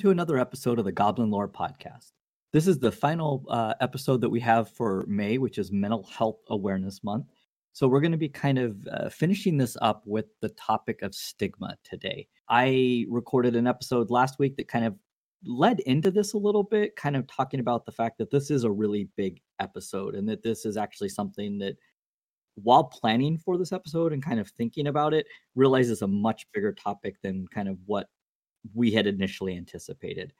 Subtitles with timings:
[0.00, 2.12] To another episode of the Goblin Lore Podcast.
[2.54, 6.38] This is the final uh, episode that we have for May, which is Mental Health
[6.48, 7.26] Awareness Month.
[7.74, 11.14] So, we're going to be kind of uh, finishing this up with the topic of
[11.14, 12.28] stigma today.
[12.48, 14.94] I recorded an episode last week that kind of
[15.44, 18.64] led into this a little bit, kind of talking about the fact that this is
[18.64, 21.76] a really big episode and that this is actually something that,
[22.54, 25.26] while planning for this episode and kind of thinking about it,
[25.56, 28.06] realizes a much bigger topic than kind of what
[28.74, 30.32] we had initially anticipated.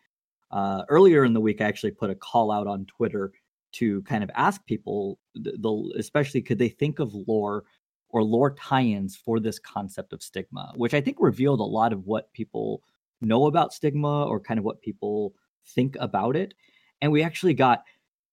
[0.50, 3.32] Uh, earlier in the week, I actually put a call out on Twitter
[3.72, 7.64] to kind of ask people, the, the, especially could they think of lore
[8.08, 12.06] or lore tie-ins for this concept of stigma, which I think revealed a lot of
[12.06, 12.82] what people
[13.20, 15.34] know about stigma or kind of what people
[15.68, 16.54] think about it.
[17.00, 17.84] And we actually got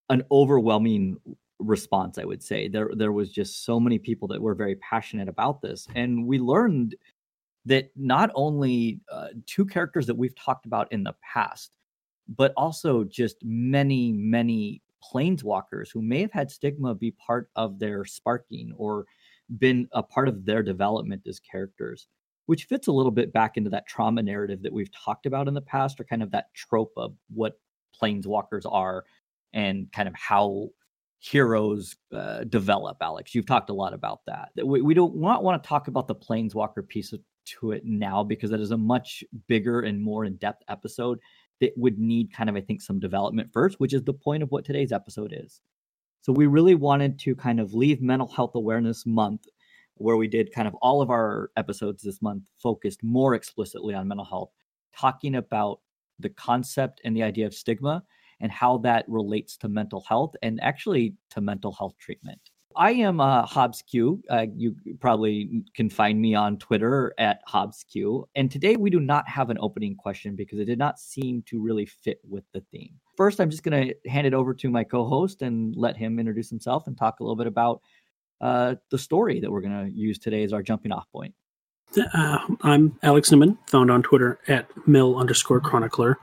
[0.09, 1.17] an overwhelming
[1.59, 2.67] response, I would say.
[2.67, 5.87] There there was just so many people that were very passionate about this.
[5.95, 6.95] And we learned
[7.67, 11.71] that not only uh, two characters that we've talked about in the past,
[12.27, 18.05] but also just many, many planeswalkers who may have had stigma be part of their
[18.05, 19.05] sparking or
[19.59, 22.07] been a part of their development as characters,
[22.45, 25.53] which fits a little bit back into that trauma narrative that we've talked about in
[25.53, 27.59] the past, or kind of that trope of what
[28.01, 29.03] planeswalkers are
[29.53, 30.69] and kind of how
[31.19, 32.97] heroes uh, develop.
[33.01, 34.49] Alex, you've talked a lot about that.
[34.63, 37.19] We, we don't want, want to talk about the planeswalker piece of,
[37.59, 41.19] to it now because that is a much bigger and more in depth episode
[41.59, 44.51] that would need kind of, I think, some development first, which is the point of
[44.51, 45.61] what today's episode is.
[46.21, 49.45] So we really wanted to kind of leave Mental Health Awareness Month,
[49.95, 54.07] where we did kind of all of our episodes this month focused more explicitly on
[54.07, 54.51] mental health,
[54.95, 55.79] talking about
[56.19, 58.03] the concept and the idea of stigma
[58.39, 62.51] and how that relates to mental health and actually to mental health treatment.
[62.77, 63.47] I am uh,
[63.89, 64.21] Q.
[64.29, 68.29] Uh, you probably can find me on Twitter at Hobbs Q.
[68.35, 71.59] And today we do not have an opening question because it did not seem to
[71.59, 72.93] really fit with the theme.
[73.17, 76.19] First, I'm just going to hand it over to my co host and let him
[76.19, 77.81] introduce himself and talk a little bit about
[78.41, 81.33] uh, the story that we're going to use today as our jumping off point.
[81.95, 86.19] Uh, I'm Alex Newman, found on Twitter at mill underscore chronicler.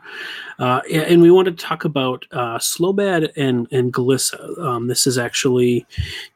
[0.58, 4.58] Uh, and we want to talk about uh, Slobad and, and Glissa.
[4.60, 5.86] Um, this is actually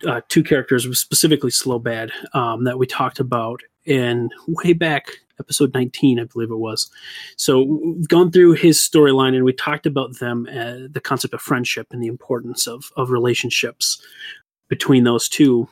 [0.06, 6.18] uh, two characters, specifically Slobad, um, that we talked about in way back episode 19,
[6.18, 6.90] I believe it was.
[7.36, 11.40] So we've gone through his storyline and we talked about them, uh, the concept of
[11.40, 14.02] friendship and the importance of, of relationships
[14.68, 15.68] between those two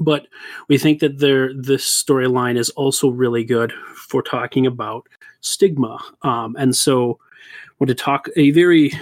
[0.00, 0.26] but
[0.68, 5.06] we think that there this storyline is also really good for talking about
[5.40, 5.98] stigma.
[6.22, 8.92] Um, and so I want to talk a very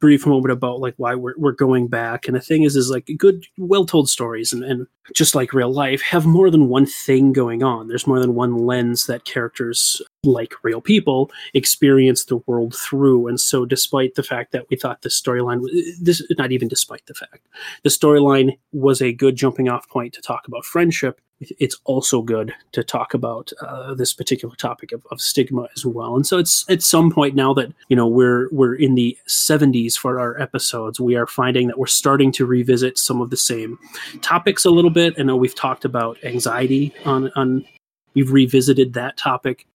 [0.00, 2.26] brief moment about like why we're, we're going back.
[2.26, 5.72] And the thing is is like good well told stories and, and just like real
[5.72, 7.88] life have more than one thing going on.
[7.88, 13.40] There's more than one lens that characters like real people experience the world through and
[13.40, 15.64] so despite the fact that we thought this storyline
[16.00, 17.46] this not even despite the fact
[17.84, 22.52] the storyline was a good jumping off point to talk about friendship it's also good
[22.72, 26.14] to talk about uh, this particular topic of, of, stigma as well.
[26.14, 29.96] And so it's at some point now that you know we're we're in the 70s
[29.96, 33.78] for our episodes, we are finding that we're starting to revisit some of the same
[34.20, 35.14] topics a little bit.
[35.18, 37.64] I know we've talked about anxiety on on
[38.12, 39.66] we've revisited that topic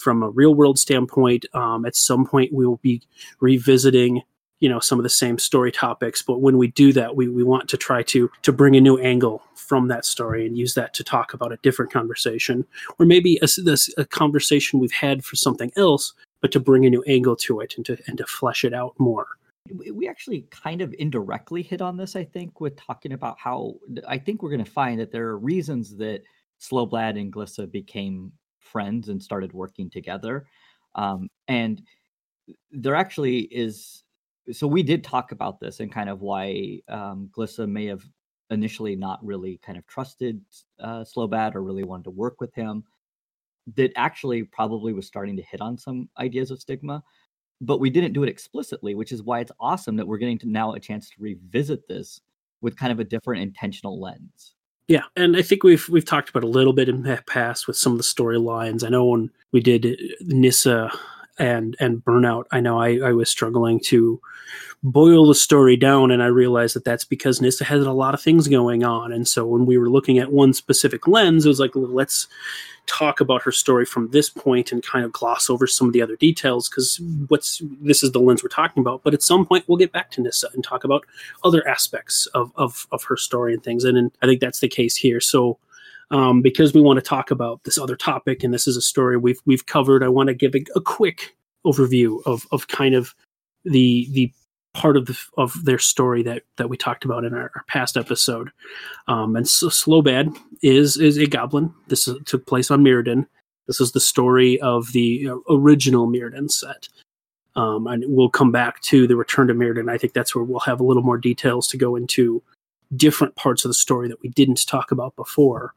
[0.00, 1.46] from a real world standpoint.
[1.54, 3.02] Um, at some point, we will be
[3.40, 4.22] revisiting
[4.60, 7.42] you know some of the same story topics but when we do that we, we
[7.42, 10.94] want to try to to bring a new angle from that story and use that
[10.94, 12.64] to talk about a different conversation
[12.98, 13.48] or maybe a,
[13.98, 17.74] a conversation we've had for something else but to bring a new angle to it
[17.76, 19.26] and to and to flesh it out more
[19.94, 23.74] we actually kind of indirectly hit on this i think with talking about how
[24.06, 26.22] i think we're going to find that there are reasons that
[26.60, 28.32] Slobad and glissa became
[28.70, 30.46] friends and started working together
[30.94, 31.82] um, and
[32.72, 34.04] there actually is
[34.52, 38.02] so we did talk about this and kind of why um, Glissa may have
[38.50, 40.40] initially not really kind of trusted
[40.80, 42.84] uh, Slobad or really wanted to work with him.
[43.76, 47.02] That actually probably was starting to hit on some ideas of stigma,
[47.60, 50.48] but we didn't do it explicitly, which is why it's awesome that we're getting to
[50.48, 52.20] now a chance to revisit this
[52.62, 54.54] with kind of a different intentional lens.
[54.90, 57.76] Yeah, and I think we've we've talked about a little bit in the past with
[57.76, 58.84] some of the storylines.
[58.84, 59.86] I know when we did
[60.22, 60.90] Nissa
[61.40, 62.44] and and burnout.
[62.52, 64.20] I know I, I was struggling to
[64.82, 68.20] boil the story down and i realized that that's because nissa had a lot of
[68.20, 69.12] things going on.
[69.12, 72.28] And so when we were looking at one specific lens it was like let's
[72.86, 76.02] talk about her story from this point and kind of gloss over some of the
[76.02, 76.98] other details because
[77.28, 79.02] what's this is the lens we're talking about.
[79.02, 81.04] But at some point we'll get back to nissa and talk about
[81.44, 83.84] other aspects of of, of her story and things.
[83.84, 85.20] And, and i think that's the case here.
[85.20, 85.58] So
[86.10, 89.16] um, because we want to talk about this other topic, and this is a story
[89.16, 90.02] we've we've covered.
[90.02, 91.36] I want to give a, a quick
[91.66, 93.14] overview of of kind of
[93.64, 94.32] the the
[94.72, 97.96] part of the of their story that that we talked about in our, our past
[97.96, 98.50] episode.
[99.08, 101.72] Um, and so Slobad is is a goblin.
[101.88, 103.26] This is, took place on Mirrodin.
[103.66, 106.88] This is the story of the original Mirrodin set.
[107.56, 109.90] Um, and we'll come back to the return to Mirrodin.
[109.90, 112.42] I think that's where we'll have a little more details to go into
[112.96, 115.72] different parts of the story that we didn't talk about before.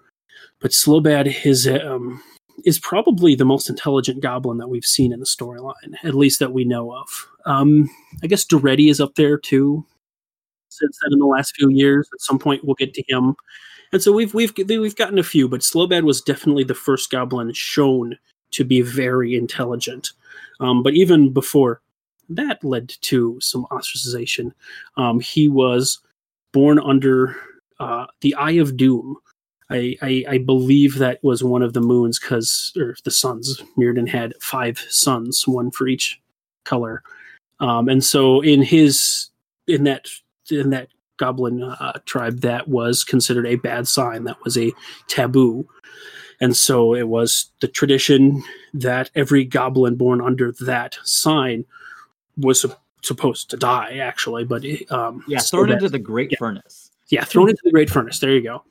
[0.59, 2.21] But Slobad is um,
[2.65, 6.53] is probably the most intelligent goblin that we've seen in the storyline, at least that
[6.53, 7.27] we know of.
[7.45, 7.89] Um,
[8.23, 9.85] I guess Daretti is up there too.
[10.69, 13.35] Since then, in the last few years, at some point we'll get to him,
[13.91, 15.47] and so we've we've we've gotten a few.
[15.47, 18.17] But Slobad was definitely the first goblin shown
[18.51, 20.11] to be very intelligent.
[20.59, 21.81] Um, but even before
[22.29, 24.51] that led to some ostracization.
[24.97, 25.99] Um, he was
[26.51, 27.35] born under
[27.79, 29.17] uh, the Eye of Doom,
[29.73, 33.61] I, I, I believe that was one of the moons because or the suns.
[33.77, 36.21] Mirrodin had five suns, one for each
[36.63, 37.01] color,
[37.59, 39.29] um, and so in his
[39.67, 40.07] in that
[40.51, 44.25] in that goblin uh, tribe, that was considered a bad sign.
[44.25, 44.71] That was a
[45.07, 45.67] taboo,
[46.39, 48.43] and so it was the tradition
[48.75, 51.65] that every goblin born under that sign
[52.37, 52.63] was
[53.01, 53.97] supposed to die.
[53.97, 56.37] Actually, but um, yeah, thrown so into the great yeah.
[56.37, 56.82] furnace.
[57.13, 58.17] Yeah, thrown into the great furnace.
[58.17, 58.63] There you go.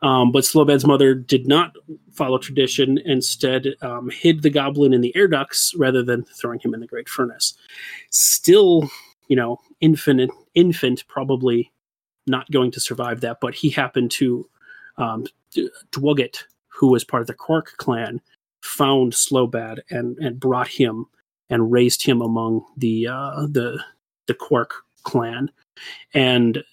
[0.00, 1.76] Um, but Slobad's mother did not
[2.10, 6.72] follow tradition, instead, um, hid the goblin in the air ducts rather than throwing him
[6.72, 7.54] in the great furnace.
[8.08, 8.90] Still,
[9.28, 11.70] you know, infinite, infant, probably
[12.26, 14.48] not going to survive that, but he happened to,
[14.96, 15.26] um,
[15.90, 18.22] Dwugget, who was part of the Krark clan,
[18.62, 21.04] found Slobad and, and brought him
[21.50, 23.84] and raised him among the, uh, the,
[24.28, 24.70] the Krark
[25.02, 25.50] clan.
[26.14, 26.64] And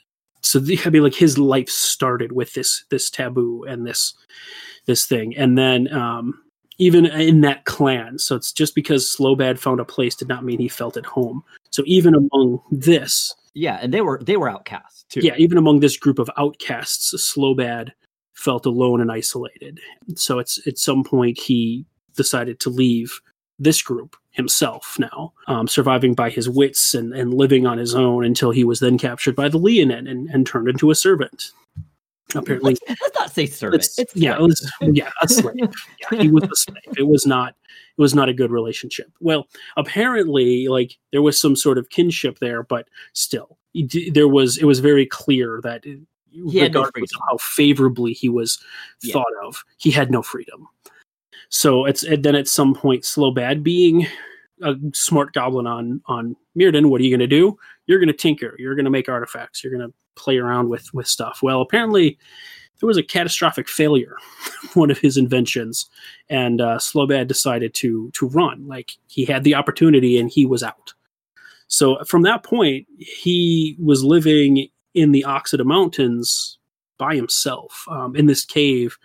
[0.41, 4.13] so the, I mean, like his life started with this this taboo and this
[4.85, 6.41] this thing, and then um,
[6.77, 8.17] even in that clan.
[8.17, 11.43] So it's just because Slobad found a place did not mean he felt at home.
[11.71, 15.21] So even among this, yeah, and they were they were outcasts too.
[15.21, 17.91] Yeah, even among this group of outcasts, Slobad
[18.33, 19.79] felt alone and isolated.
[20.15, 23.19] So it's at some point he decided to leave
[23.59, 28.23] this group himself now, um, surviving by his wits and, and living on his own
[28.23, 31.51] until he was then captured by the Leonin and, and turned into a servant.
[32.35, 33.83] Apparently, let's, not say servant.
[33.83, 35.55] It's, it's yeah, it was, yeah, a slave.
[36.11, 36.97] yeah, he was a slave.
[36.97, 37.55] It was not.
[37.97, 39.11] It was not a good relationship.
[39.19, 43.57] Well, apparently, like there was some sort of kinship there, but still,
[44.11, 44.57] there was.
[44.57, 48.59] It was very clear that he regardless no of how favorably he was
[49.01, 49.13] yeah.
[49.13, 50.67] thought of, he had no freedom.
[51.49, 54.07] So it's and then at some point, Slobad being
[54.61, 57.57] a smart goblin on on Mirrodin, what are you going to do?
[57.87, 58.55] You're going to tinker.
[58.59, 59.63] You're going to make artifacts.
[59.63, 61.39] You're going to play around with with stuff.
[61.41, 62.17] Well, apparently
[62.79, 64.15] there was a catastrophic failure,
[64.73, 65.89] one of his inventions,
[66.29, 68.67] and uh, Slobad decided to to run.
[68.67, 70.93] Like he had the opportunity and he was out.
[71.67, 76.57] So from that point, he was living in the Oxida Mountains
[76.97, 78.97] by himself um, in this cave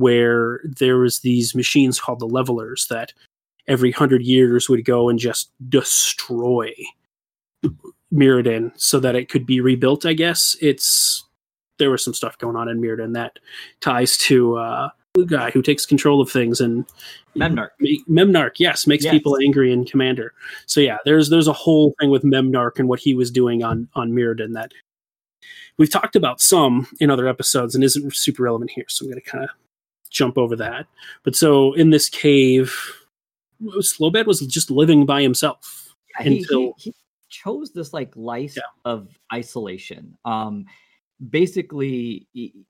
[0.00, 3.12] where there was these machines called the levelers that
[3.68, 6.72] every hundred years would go and just destroy
[8.12, 10.06] Mirrodin so that it could be rebuilt.
[10.06, 11.24] I guess it's
[11.78, 13.38] there was some stuff going on in Mirrodin that
[13.80, 16.86] ties to uh, the guy who takes control of things and
[17.36, 17.70] Memnarch.
[18.08, 19.12] Memnarch, yes, makes yes.
[19.12, 20.32] people angry and Commander.
[20.66, 23.88] So yeah, there's there's a whole thing with Memnarch and what he was doing on
[23.94, 24.72] on Mirrodin that
[25.76, 28.84] we've talked about some in other episodes and isn't super relevant here.
[28.88, 29.50] So I'm going to kind of
[30.10, 30.86] jump over that.
[31.22, 32.76] But so in this cave,
[33.62, 36.94] Slobad was just living by himself yeah, until he, he,
[37.28, 38.62] chose this like life yeah.
[38.84, 40.18] of isolation.
[40.24, 40.66] Um,
[41.30, 42.66] basically, he,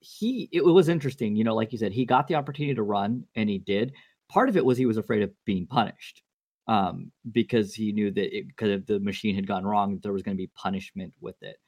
[0.00, 1.36] he it was interesting.
[1.36, 3.92] You know, like you said, he got the opportunity to run, and he did.
[4.28, 6.22] Part of it was he was afraid of being punished
[6.68, 10.36] um, because he knew that because if the machine had gone wrong, there was going
[10.36, 11.58] to be punishment with it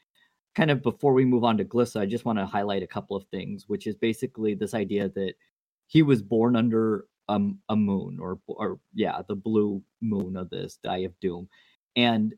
[0.54, 3.16] kind of before we move on to Glissa, I just want to highlight a couple
[3.16, 5.34] of things, which is basically this idea that
[5.87, 10.78] he was born under um, a moon, or or yeah, the blue moon of this
[10.88, 11.49] Eye of Doom,
[11.96, 12.34] and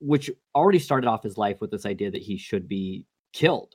[0.00, 3.74] which already started off his life with this idea that he should be killed.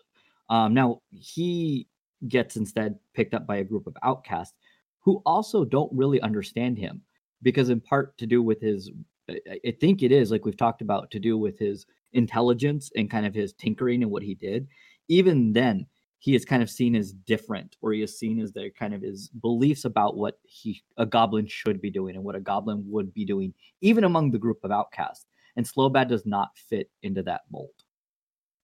[0.49, 1.87] Um, now he
[2.27, 4.55] gets instead picked up by a group of outcasts
[4.99, 7.01] who also don't really understand him
[7.41, 8.91] because in part to do with his
[9.29, 13.25] I think it is like we've talked about to do with his intelligence and kind
[13.25, 14.67] of his tinkering and what he did,
[15.07, 15.85] even then
[16.19, 19.01] he is kind of seen as different, or he is seen as their kind of
[19.01, 23.11] his beliefs about what he a goblin should be doing and what a goblin would
[23.11, 25.25] be doing, even among the group of outcasts.
[25.55, 27.71] And Slobad does not fit into that mold.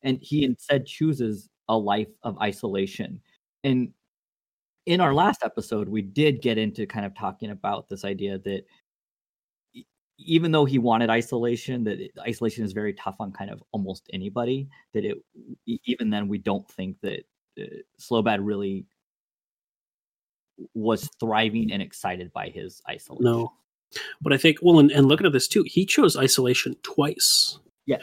[0.04, 0.51] And he hmm.
[0.51, 3.20] instead chooses a life of isolation.
[3.63, 3.92] And
[4.86, 8.63] in our last episode, we did get into kind of talking about this idea that
[10.17, 14.09] even though he wanted isolation, that it, isolation is very tough on kind of almost
[14.12, 14.67] anybody.
[14.93, 15.17] That it
[15.86, 17.25] even then we don't think that
[17.59, 17.65] uh,
[18.00, 18.86] Slobad really
[20.74, 23.25] was thriving and excited by his isolation.
[23.25, 23.53] No,
[24.21, 27.59] but I think well, and, and looking at this too, he chose isolation twice.
[27.86, 28.01] Yes.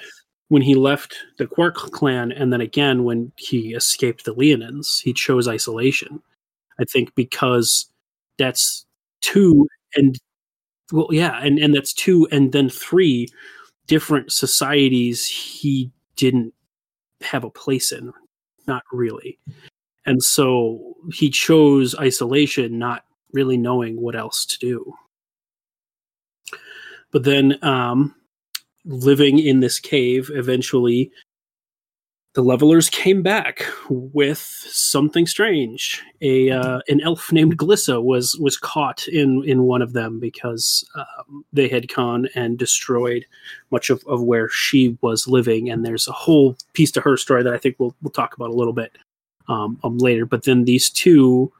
[0.49, 5.13] When he left the Krark clan, and then again when he escaped the Leonins, he
[5.13, 6.23] chose isolation.
[6.79, 7.89] I think because
[8.39, 8.85] that's
[9.21, 10.17] two and
[10.93, 13.29] well, yeah, and and that's two, and then three
[13.87, 16.53] different societies he didn't
[17.21, 18.13] have a place in,
[18.67, 19.39] not really,
[20.07, 24.95] and so he chose isolation, not really knowing what else to do.
[27.11, 28.15] But then, um,
[28.85, 31.11] living in this cave, eventually
[32.35, 36.03] the levelers came back with something strange.
[36.21, 40.85] A uh, an elf named Glissa was was caught in in one of them because
[40.97, 43.25] um, they had gone and destroyed
[43.71, 45.71] much of, of where she was living.
[45.71, 48.51] And there's a whole piece to her story that I think we'll we'll talk about
[48.51, 48.99] a little bit
[49.47, 50.27] um, um, later.
[50.27, 51.53] But then these two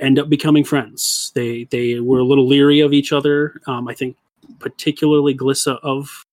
[0.00, 1.30] end up becoming friends.
[1.34, 3.60] They they were a little leery of each other.
[3.66, 4.16] Um, I think
[4.60, 6.24] particularly Glissa of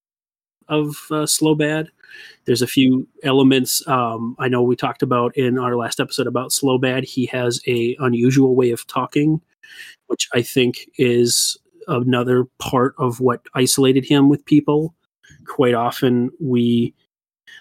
[0.70, 1.90] of uh, Slobad
[2.46, 6.52] there's a few elements um, I know we talked about in our last episode about
[6.52, 7.04] Slobad.
[7.04, 9.42] He has a unusual way of talking,
[10.08, 11.58] which I think is
[11.88, 14.94] another part of what isolated him with people.
[15.46, 16.94] Quite often, we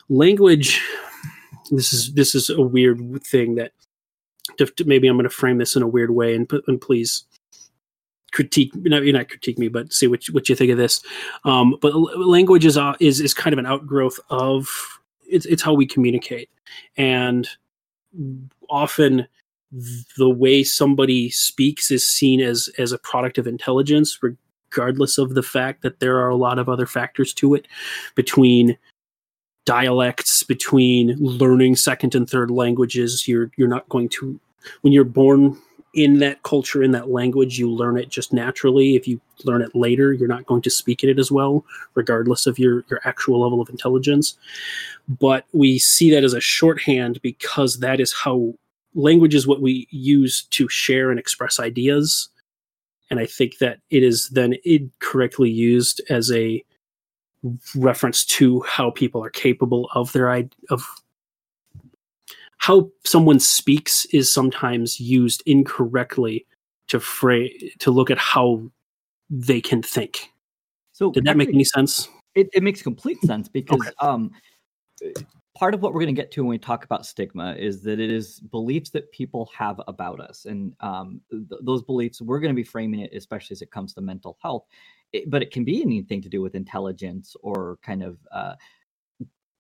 [0.09, 0.83] language.
[1.71, 3.73] This is this is a weird thing that
[4.85, 7.25] maybe I'm going to frame this in a weird way, and, and please
[8.37, 11.01] critique you not critique me but see what you, what you think of this.
[11.47, 14.69] Um, but language is, uh, is is kind of an outgrowth of
[15.27, 16.51] it's, it's how we communicate.
[16.99, 17.49] And
[18.69, 19.27] often
[20.19, 25.43] the way somebody speaks is seen as as a product of intelligence regardless of the
[25.43, 27.67] fact that there are a lot of other factors to it
[28.17, 28.77] between
[29.65, 33.27] dialects between learning second and third languages.
[33.27, 34.39] You're you're not going to
[34.83, 35.57] when you're born
[35.97, 38.97] in that culture, in that language, you learn it just naturally.
[38.97, 42.59] If you learn it later, you're not going to speak it as well, regardless of
[42.59, 44.37] your, your actual level of intelligence.
[45.09, 48.55] But we see that as a shorthand because that is how
[48.95, 52.29] language is what we use to share and express ideas.
[53.11, 56.63] And I think that it is then incorrectly used as a
[57.75, 60.31] reference to how people are capable of their
[60.71, 60.85] of
[62.59, 66.47] how someone speaks is sometimes used incorrectly
[66.89, 67.49] to fra-
[67.79, 68.63] to look at how
[69.31, 70.31] they can think.
[70.93, 72.09] So did that make any sense?
[72.35, 73.93] It, it makes complete sense because okay.
[74.01, 74.31] um,
[75.57, 77.99] part of what we're going to get to when we talk about stigma is that
[77.99, 82.53] it is beliefs that people have about us, and um, th- those beliefs we're going
[82.53, 84.65] to be framing it, especially as it comes to mental health.
[85.13, 88.55] It, but it can be anything to do with intelligence or kind of uh,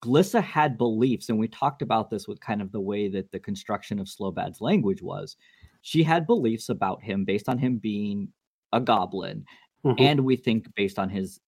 [0.05, 3.41] Glissa had beliefs, and we talked about this with kind of the way that the
[3.41, 5.37] construction of Slobad's language was.
[5.83, 8.29] She had beliefs about him based on him being
[8.73, 9.45] a goblin,
[9.85, 10.03] mm-hmm.
[10.03, 11.41] and we think based on his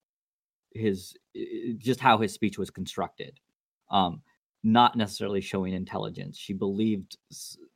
[0.72, 1.14] his
[1.76, 3.38] just how his speech was constructed,
[3.90, 4.22] um,
[4.62, 6.38] not necessarily showing intelligence.
[6.38, 7.16] She believed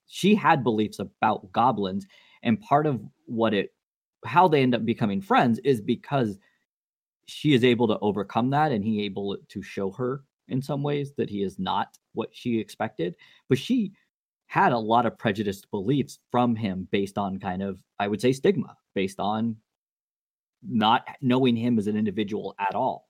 [0.07, 2.07] she had beliefs about goblins,
[2.43, 3.75] and part of what it
[4.25, 6.39] how they end up becoming friends is because
[7.27, 11.13] she is able to overcome that, and he able to show her in some ways
[11.17, 13.15] that he is not what she expected
[13.49, 13.93] but she
[14.47, 18.33] had a lot of prejudiced beliefs from him based on kind of i would say
[18.33, 19.57] stigma based on
[20.63, 23.09] not knowing him as an individual at all.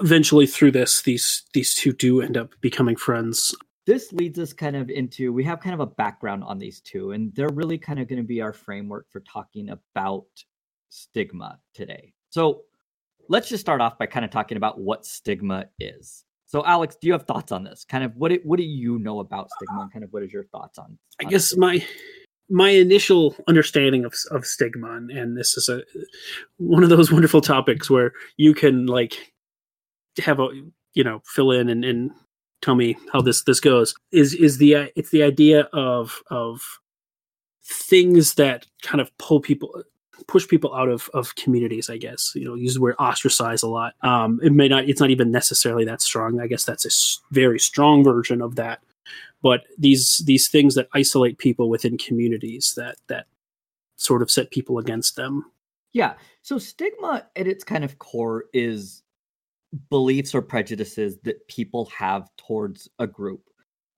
[0.00, 3.54] Eventually through this these these two do end up becoming friends.
[3.86, 7.12] This leads us kind of into we have kind of a background on these two
[7.12, 10.26] and they're really kind of going to be our framework for talking about
[10.88, 12.12] stigma today.
[12.30, 12.62] So
[13.28, 17.08] let's just start off by kind of talking about what stigma is so, Alex, do
[17.08, 17.84] you have thoughts on this?
[17.84, 20.44] Kind of what what do you know about stigma, and kind of what is your
[20.44, 20.84] thoughts on?
[20.84, 21.66] on I guess stigma?
[21.66, 21.86] my
[22.48, 25.82] my initial understanding of of stigma, and, and this is a
[26.58, 29.34] one of those wonderful topics where you can like
[30.18, 30.46] have a
[30.92, 32.12] you know fill in and, and
[32.62, 33.92] tell me how this this goes.
[34.12, 36.62] Is is the it's the idea of of
[37.64, 39.82] things that kind of pull people
[40.26, 42.32] push people out of, of communities, I guess.
[42.34, 43.94] You know, use the word ostracize a lot.
[44.02, 46.40] Um, it may not, it's not even necessarily that strong.
[46.40, 48.82] I guess that's a very strong version of that.
[49.42, 53.26] But these these things that isolate people within communities that that
[53.96, 55.44] sort of set people against them.
[55.92, 56.14] Yeah.
[56.42, 59.02] So stigma at its kind of core is
[59.90, 63.42] beliefs or prejudices that people have towards a group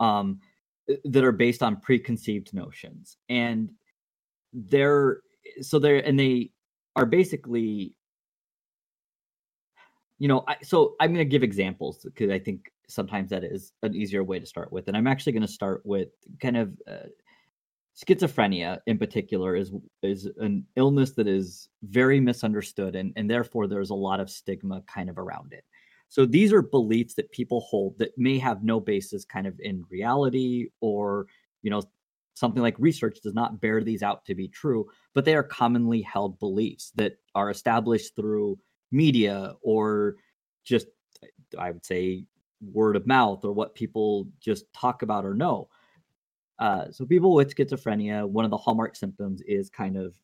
[0.01, 0.41] um,
[1.05, 3.17] that are based on preconceived notions.
[3.29, 3.71] And
[4.53, 5.21] there
[5.61, 6.51] so they're and they
[6.95, 7.95] are basically
[10.19, 13.73] you know, I, so I'm going to give examples because I think sometimes that is
[13.83, 14.89] an easier way to start with.
[14.89, 16.09] And I'm actually going to start with
[16.41, 17.09] kind of uh,
[17.97, 19.73] schizophrenia in particular is
[20.03, 24.83] is an illness that is very misunderstood and, and therefore there's a lot of stigma
[24.87, 25.65] kind of around it.
[26.09, 29.85] So these are beliefs that people hold that may have no basis kind of in
[29.91, 31.27] reality or,
[31.63, 31.83] you know,
[32.37, 36.03] something like research does not bear these out to be true, but they are commonly
[36.03, 38.59] held beliefs that are established through
[38.93, 40.17] media or
[40.65, 40.87] just
[41.59, 42.27] I would say
[42.61, 45.69] word of mouth or what people just talk about or know.
[46.59, 50.15] Uh, so people with schizophrenia, one of the hallmark symptoms is kind of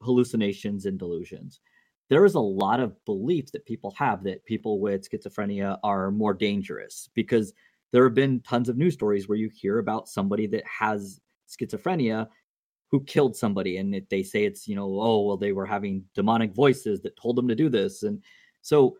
[0.00, 1.60] hallucinations and delusions.
[2.08, 6.34] There is a lot of beliefs that people have that people with schizophrenia are more
[6.34, 7.52] dangerous because
[7.92, 12.28] there have been tons of news stories where you hear about somebody that has schizophrenia
[12.90, 16.04] who killed somebody and it, they say it's you know oh well they were having
[16.14, 18.22] demonic voices that told them to do this and
[18.62, 18.96] so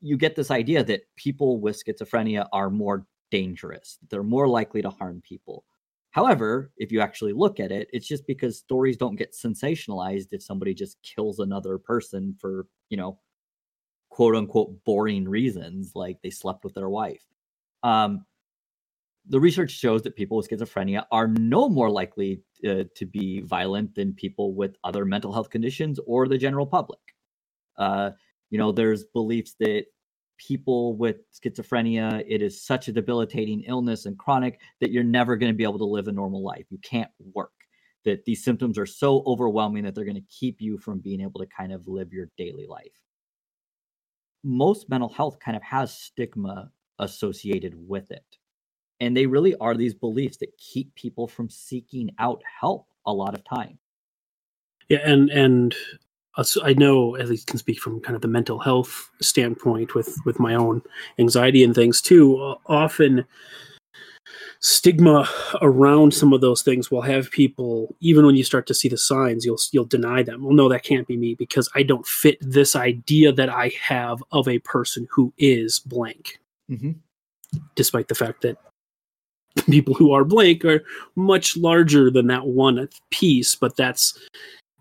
[0.00, 3.98] you get this idea that people with schizophrenia are more dangerous.
[4.10, 5.64] They're more likely to harm people.
[6.10, 10.42] However if you actually look at it it's just because stories don't get sensationalized if
[10.42, 13.18] somebody just kills another person for you know
[14.08, 17.24] quote unquote boring reasons like they slept with their wife.
[17.82, 18.24] Um
[19.28, 23.94] the research shows that people with schizophrenia are no more likely uh, to be violent
[23.94, 27.00] than people with other mental health conditions or the general public.
[27.76, 28.10] Uh,
[28.50, 29.86] you know, there's beliefs that
[30.38, 35.50] people with schizophrenia, it is such a debilitating illness and chronic that you're never going
[35.50, 36.66] to be able to live a normal life.
[36.70, 37.50] You can't work.
[38.04, 41.40] That these symptoms are so overwhelming that they're going to keep you from being able
[41.40, 42.92] to kind of live your daily life.
[44.44, 48.38] Most mental health kind of has stigma associated with it
[49.00, 53.34] and they really are these beliefs that keep people from seeking out help a lot
[53.34, 53.78] of time.
[54.88, 55.74] Yeah and and
[56.62, 60.38] i know at least can speak from kind of the mental health standpoint with with
[60.38, 60.82] my own
[61.18, 63.24] anxiety and things too often
[64.60, 65.26] stigma
[65.62, 68.98] around some of those things will have people even when you start to see the
[68.98, 70.44] signs you'll you'll deny them.
[70.44, 74.22] Well no that can't be me because i don't fit this idea that i have
[74.30, 76.38] of a person who is blank.
[76.70, 76.92] Mm-hmm.
[77.76, 78.58] despite the fact that
[79.70, 84.18] people who are blank are much larger than that one piece but that's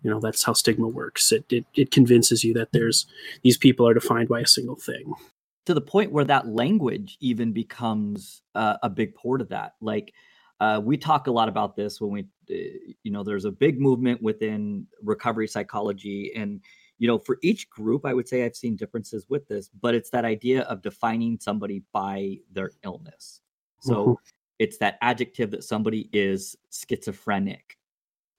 [0.06, 1.32] you know that's how stigma works.
[1.32, 3.08] It, it it convinces you that there's
[3.42, 5.12] these people are defined by a single thing.
[5.66, 9.74] To the point where that language even becomes uh, a big part of that.
[9.82, 10.14] Like
[10.60, 13.82] uh, we talk a lot about this when we uh, you know there's a big
[13.82, 16.32] movement within recovery psychology.
[16.36, 16.62] And
[17.00, 20.10] you know for each group i would say i've seen differences with this but it's
[20.12, 23.42] that idea of defining somebody by their illness.
[23.82, 27.78] So mm-hmm it's that adjective that somebody is schizophrenic.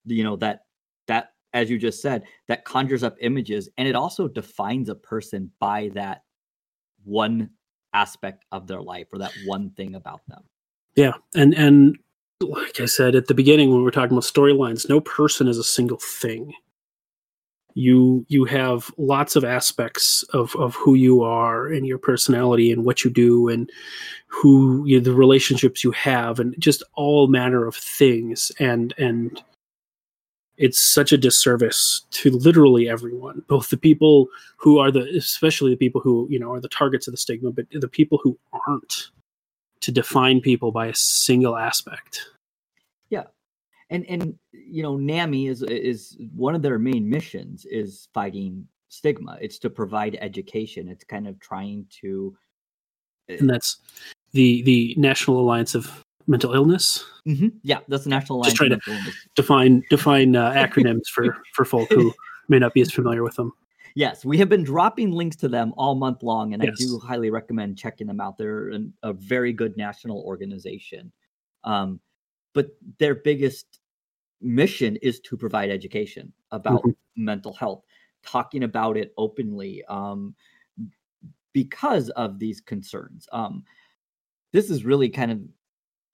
[0.05, 0.67] You know that
[1.09, 5.51] that as you just said that conjures up images and it also defines a person
[5.59, 6.23] by that
[7.05, 7.51] one
[7.93, 10.43] aspect of their life or that one thing about them.
[10.95, 11.97] Yeah and and
[12.41, 15.57] like i said at the beginning when we are talking about storylines no person is
[15.57, 16.53] a single thing
[17.77, 22.87] you you have lots of aspects of of who you are and your personality and
[22.87, 23.71] what you do and
[24.29, 28.51] who you, the relationships you have and just all manner of things.
[28.59, 29.43] And and
[30.57, 35.77] it's such a disservice to literally everyone both the people who are the especially the
[35.77, 39.11] people who you know are the targets of the stigma but the people who aren't
[39.81, 42.31] to define people by a single aspect
[43.91, 49.39] and and you know NAMI is is one of their main missions is fighting stigma.
[49.41, 50.89] It's to provide education.
[50.89, 52.37] It's kind of trying to
[53.29, 53.79] eh, and that's
[54.33, 57.05] the the national alliance of mental illness?
[57.27, 57.49] Mm-hmm.
[57.63, 61.89] yeah that's the national alliance just trying to define define uh, acronyms for for folk
[61.91, 62.13] who
[62.49, 63.53] may not be as familiar with them.
[63.95, 66.75] Yes we have been dropping links to them all month long and yes.
[66.79, 68.39] i do highly recommend checking them out.
[68.39, 71.13] They're an, a very good national organization.
[71.65, 72.01] Um,
[72.55, 72.69] but
[72.99, 73.76] their biggest
[74.41, 77.25] mission is to provide education about mm-hmm.
[77.25, 77.85] mental health,
[78.25, 80.35] talking about it openly um,
[81.53, 83.29] because of these concerns.
[83.33, 83.65] Um,
[84.53, 85.41] this is really kind of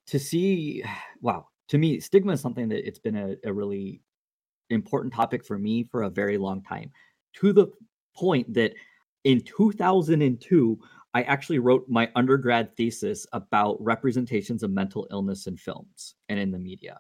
[0.07, 0.85] to see,
[1.21, 4.03] wow, to me, stigma is something that it's been a, a really
[4.71, 6.91] important topic for me for a very long time,
[7.35, 7.69] to the
[8.15, 8.73] point that
[9.25, 10.79] in 2002,
[11.15, 16.51] I actually wrote my undergrad thesis about representations of mental illness in films and in
[16.51, 16.99] the media.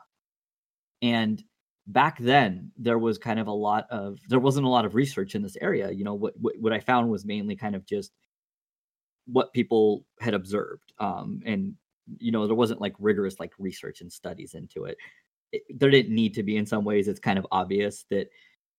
[1.03, 1.43] And
[1.87, 5.35] back then, there was kind of a lot of there wasn't a lot of research
[5.35, 5.91] in this area.
[5.91, 8.12] You know, what what, I found was mainly kind of just
[9.27, 11.75] what people had observed, um, and
[12.19, 14.97] you know, there wasn't like rigorous like research and studies into it.
[15.53, 15.62] it.
[15.71, 17.09] There didn't need to be in some ways.
[17.09, 18.29] It's kind of obvious that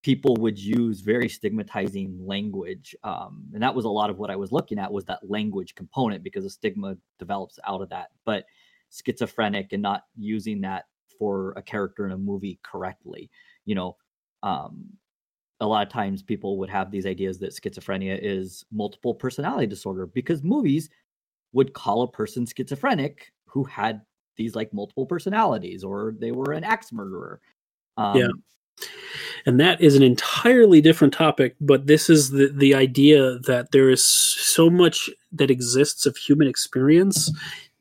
[0.04, 4.36] people would use very stigmatizing language um, and that was a lot of what i
[4.36, 8.46] was looking at was that language component because the stigma develops out of that but
[8.92, 10.86] schizophrenic and not using that
[11.18, 13.30] for a character in a movie correctly
[13.66, 13.96] you know
[14.44, 14.86] um,
[15.64, 20.06] a lot of times people would have these ideas that schizophrenia is multiple personality disorder
[20.06, 20.90] because movies
[21.54, 24.02] would call a person schizophrenic who had
[24.36, 27.40] these like multiple personalities or they were an axe murderer.
[27.98, 28.28] Um, yeah.
[29.46, 33.90] And that is an entirely different topic but this is the, the idea that there
[33.90, 37.32] is so much that exists of human experience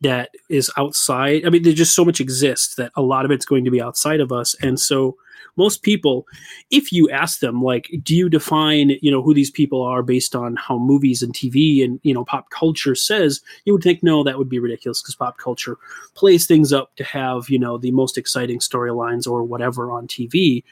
[0.02, 3.44] that is outside i mean there's just so much exists that a lot of it's
[3.44, 4.54] going to be outside of us.
[4.62, 5.16] And so
[5.56, 6.26] most people
[6.70, 10.34] if you ask them like do you define you know who these people are based
[10.34, 14.24] on how movies and tv and you know pop culture says you would think no
[14.24, 15.76] that would be ridiculous because pop culture
[16.14, 20.64] plays things up to have you know the most exciting storylines or whatever on tv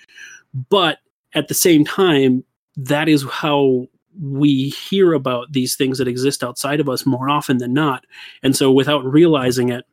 [0.70, 1.00] but
[1.34, 2.42] at the same time
[2.74, 3.86] that is how
[4.18, 8.06] we hear about these things that exist outside of us more often than not.
[8.42, 9.84] And so without realizing it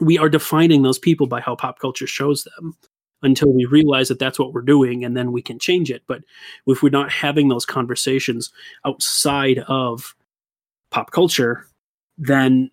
[0.00, 2.76] we are defining those people by how pop culture shows them
[3.22, 6.02] until we realize that that's what we're doing and then we can change it.
[6.06, 6.22] But
[6.66, 8.50] if we're not having those conversations
[8.84, 10.14] outside of
[10.90, 11.66] pop culture
[12.18, 12.70] then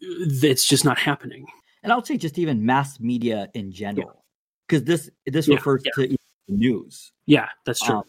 [0.00, 1.46] it's just not happening.
[1.82, 4.24] And i'll say just even mass media in general
[4.66, 4.86] because yeah.
[4.86, 6.06] this this yeah, refers yeah.
[6.06, 6.16] to
[6.48, 7.12] news.
[7.26, 7.96] Yeah that's true.
[7.96, 8.04] Um,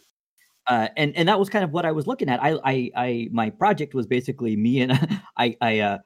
[0.68, 2.42] uh, and and that was kind of what I was looking at.
[2.42, 5.98] I I, I my project was basically me and I I uh,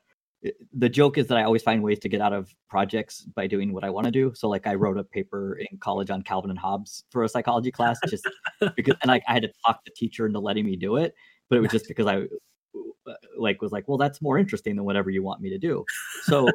[0.73, 3.73] the joke is that I always find ways to get out of projects by doing
[3.73, 4.33] what I want to do.
[4.35, 7.71] So like I wrote a paper in college on Calvin and Hobbes for a psychology
[7.71, 8.27] class just
[8.75, 11.15] because and like I had to talk the teacher into letting me do it,
[11.49, 14.85] but it was just because I uh, like was like, well, that's more interesting than
[14.85, 15.85] whatever you want me to do.
[16.23, 16.47] So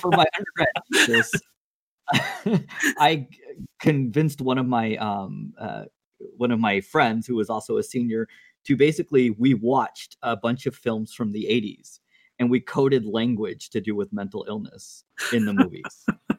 [0.00, 1.32] for my undergrad thesis,
[2.98, 3.28] I
[3.80, 5.84] convinced one of my um uh,
[6.36, 8.28] one of my friends who was also a senior
[8.64, 12.00] to basically we watched a bunch of films from the 80s
[12.38, 16.06] and we coded language to do with mental illness in the movies.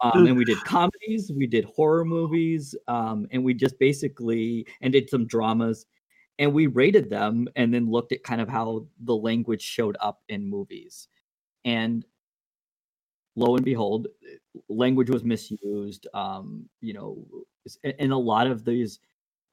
[0.00, 4.92] um, and we did comedies, we did horror movies, um, and we just basically and
[4.92, 5.86] did some dramas,
[6.38, 10.20] and we rated them, and then looked at kind of how the language showed up
[10.28, 11.08] in movies,
[11.64, 12.04] and
[13.36, 14.08] lo and behold,
[14.68, 16.06] language was misused.
[16.12, 17.24] Um, you know,
[17.84, 18.98] and a lot of these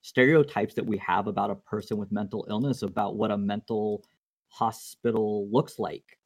[0.03, 4.03] stereotypes that we have about a person with mental illness, about what a mental
[4.49, 6.19] hospital looks like.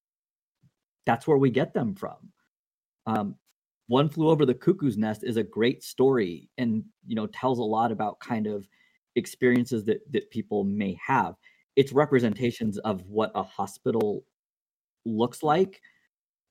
[1.06, 2.18] That's where we get them from.
[3.06, 3.36] Um,
[3.86, 7.64] One Flew Over the Cuckoo's Nest is a great story and you know tells a
[7.64, 8.68] lot about kind of
[9.16, 11.36] experiences that that people may have.
[11.76, 14.26] It's representations of what a hospital
[15.06, 15.82] looks like,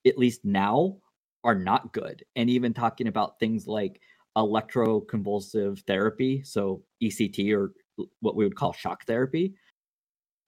[0.07, 0.99] at least now,
[1.43, 2.25] are not good.
[2.37, 4.01] And even talking about things like
[4.37, 7.73] electroconvulsive therapy, so ECT or
[8.21, 9.55] what we would call shock therapy,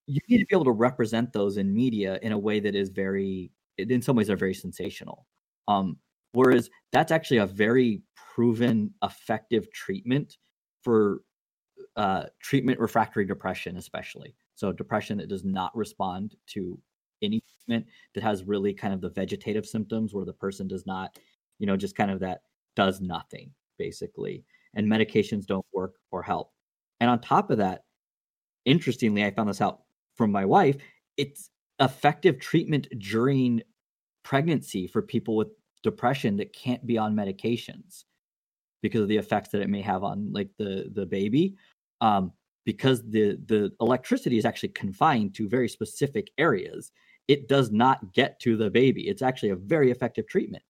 [0.06, 2.90] you need to be able to represent those in media in a way that is
[2.90, 5.26] very in some ways are very sensational.
[5.68, 5.98] Um,
[6.32, 8.02] whereas that's actually a very
[8.34, 10.36] proven effective treatment
[10.82, 11.20] for
[11.96, 14.34] uh, treatment refractory depression especially.
[14.54, 16.78] So depression that does not respond to
[17.22, 21.18] any treatment that has really kind of the vegetative symptoms where the person does not
[21.58, 22.42] you know just kind of that
[22.76, 26.52] does nothing basically and medications don't work or help.
[27.00, 27.84] And on top of that
[28.64, 29.80] interestingly i found this out
[30.14, 30.76] from my wife,
[31.16, 33.62] it's effective treatment during
[34.24, 35.48] pregnancy for people with
[35.82, 38.04] depression that can't be on medications
[38.82, 41.54] because of the effects that it may have on like the the baby
[42.00, 42.32] um,
[42.66, 46.92] because the the electricity is actually confined to very specific areas.
[47.28, 49.08] It does not get to the baby.
[49.08, 50.64] It's actually a very effective treatment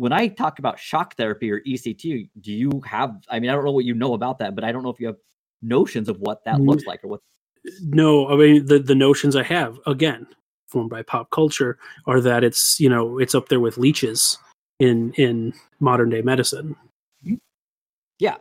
[0.00, 2.02] when i talk about shock therapy or ect
[2.40, 4.72] do you have i mean i don't know what you know about that but i
[4.72, 5.16] don't know if you have
[5.62, 7.20] notions of what that looks like or what
[7.82, 10.26] no, I mean the the notions I have again
[10.68, 14.38] formed by pop culture are that it's you know it's up there with leeches
[14.78, 16.76] in in modern day medicine.
[17.24, 17.34] Mm-hmm.
[18.18, 18.36] Yeah,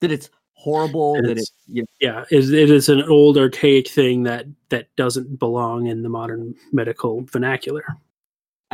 [0.00, 1.14] that it's horrible.
[1.14, 4.88] That it's, it, you know, yeah, it, it is an old archaic thing that that
[4.96, 7.84] doesn't belong in the modern medical vernacular.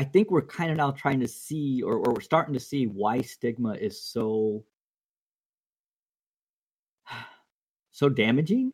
[0.00, 2.86] I think we're kind of now trying to see, or, or we're starting to see,
[2.86, 4.64] why stigma is so
[7.90, 8.72] so damaging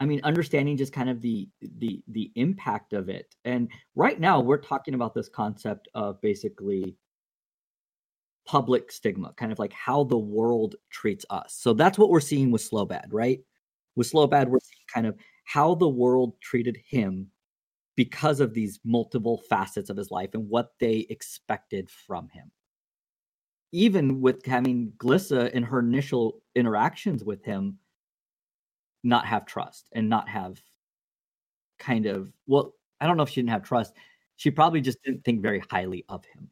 [0.00, 3.36] I mean, understanding just kind of the the the impact of it.
[3.44, 6.96] And right now, we're talking about this concept of basically
[8.46, 11.56] public stigma, kind of like how the world treats us.
[11.60, 13.38] So that's what we're seeing with Slobad, right?
[13.94, 17.30] With Slobad, we're seeing kind of how the world treated him
[18.00, 22.50] because of these multiple facets of his life and what they expected from him.
[23.72, 27.78] even with having Glissa in her initial interactions with him
[29.04, 30.60] not have trust and not have
[31.78, 33.94] kind of well i don't know if she didn't have trust.
[34.36, 36.48] She probably just didn't think very highly of him.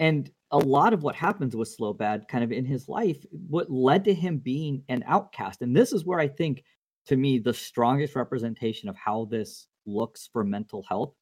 [0.00, 4.04] And a lot of what happens with Slobad kind of in his life what led
[4.04, 5.62] to him being an outcast.
[5.62, 6.64] And this is where i think
[7.06, 11.14] to me the strongest representation of how this looks for mental health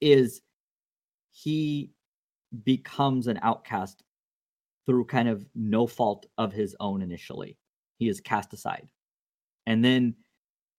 [0.00, 0.42] is
[1.30, 1.90] he
[2.64, 4.02] becomes an outcast
[4.86, 7.56] through kind of no fault of his own initially.
[7.98, 8.88] He is cast aside.
[9.66, 10.14] And then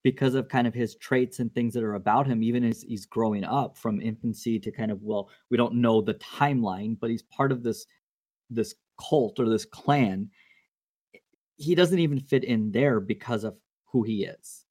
[0.04, 3.06] because of kind of his traits and things that are about him, even as he's
[3.06, 7.24] growing up from infancy to kind of, well, we don't know the timeline, but he's
[7.24, 7.86] part of this
[8.50, 10.30] this cult or this clan.
[11.56, 13.56] He doesn't even fit in there because of
[13.91, 14.65] who he is.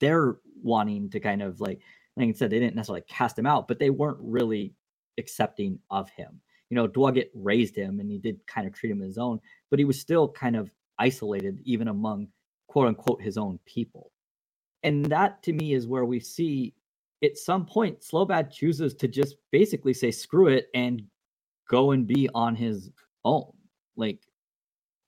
[0.00, 1.80] They're wanting to kind of like,
[2.16, 4.74] like I said, they didn't necessarily cast him out, but they weren't really
[5.18, 6.40] accepting of him
[6.72, 9.38] you know, Dwugget raised him and he did kind of treat him as his own,
[9.68, 12.28] but he was still kind of isolated even among
[12.66, 14.10] quote unquote his own people.
[14.82, 16.72] And that to me is where we see
[17.22, 21.02] at some point Slobad chooses to just basically say screw it and
[21.68, 22.90] go and be on his
[23.26, 23.52] own.
[23.94, 24.20] Like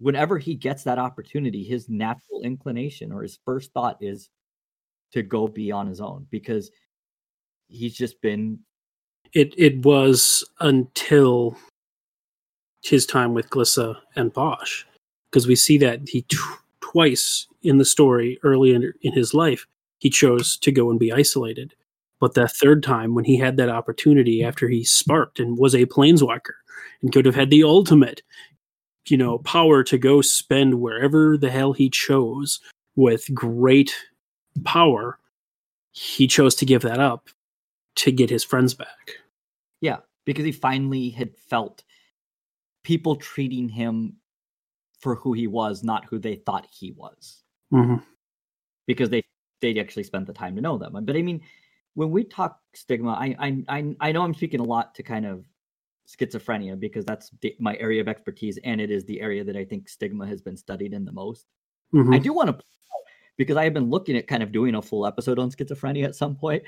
[0.01, 4.29] whenever he gets that opportunity, his natural inclination or his first thought is
[5.15, 6.71] to go be on his own because
[7.69, 8.59] he's just been
[9.33, 11.57] it it was until
[12.83, 14.87] his time with Glissa and Bosh,
[15.31, 16.27] because we see that he
[16.81, 19.67] twice in the story early in, in his life
[19.99, 21.75] he chose to go and be isolated.
[22.21, 25.87] But that third time, when he had that opportunity after he sparked and was a
[25.87, 26.55] planeswalker
[27.03, 28.23] and could have had the ultimate,
[29.09, 32.61] you know, power to go spend wherever the hell he chose
[32.97, 33.95] with great
[34.63, 35.19] power,
[35.93, 37.29] he chose to give that up
[37.97, 39.13] to get his friends back.
[39.81, 41.83] Yeah, because he finally had felt
[42.83, 44.17] people treating him
[45.01, 47.43] for who he was, not who they thought he was.
[47.73, 47.97] Mm-hmm.
[48.87, 49.25] Because they
[49.61, 50.93] they actually spent the time to know them.
[51.05, 51.41] But I mean,
[51.95, 55.27] when we talk stigma, I I I, I know I'm speaking a lot to kind
[55.27, 55.45] of
[56.09, 59.89] schizophrenia because that's my area of expertise, and it is the area that I think
[59.89, 61.47] stigma has been studied in the most.
[61.95, 62.13] Mm-hmm.
[62.13, 62.65] I do want to
[63.37, 66.15] because I have been looking at kind of doing a full episode on schizophrenia at
[66.15, 66.63] some point.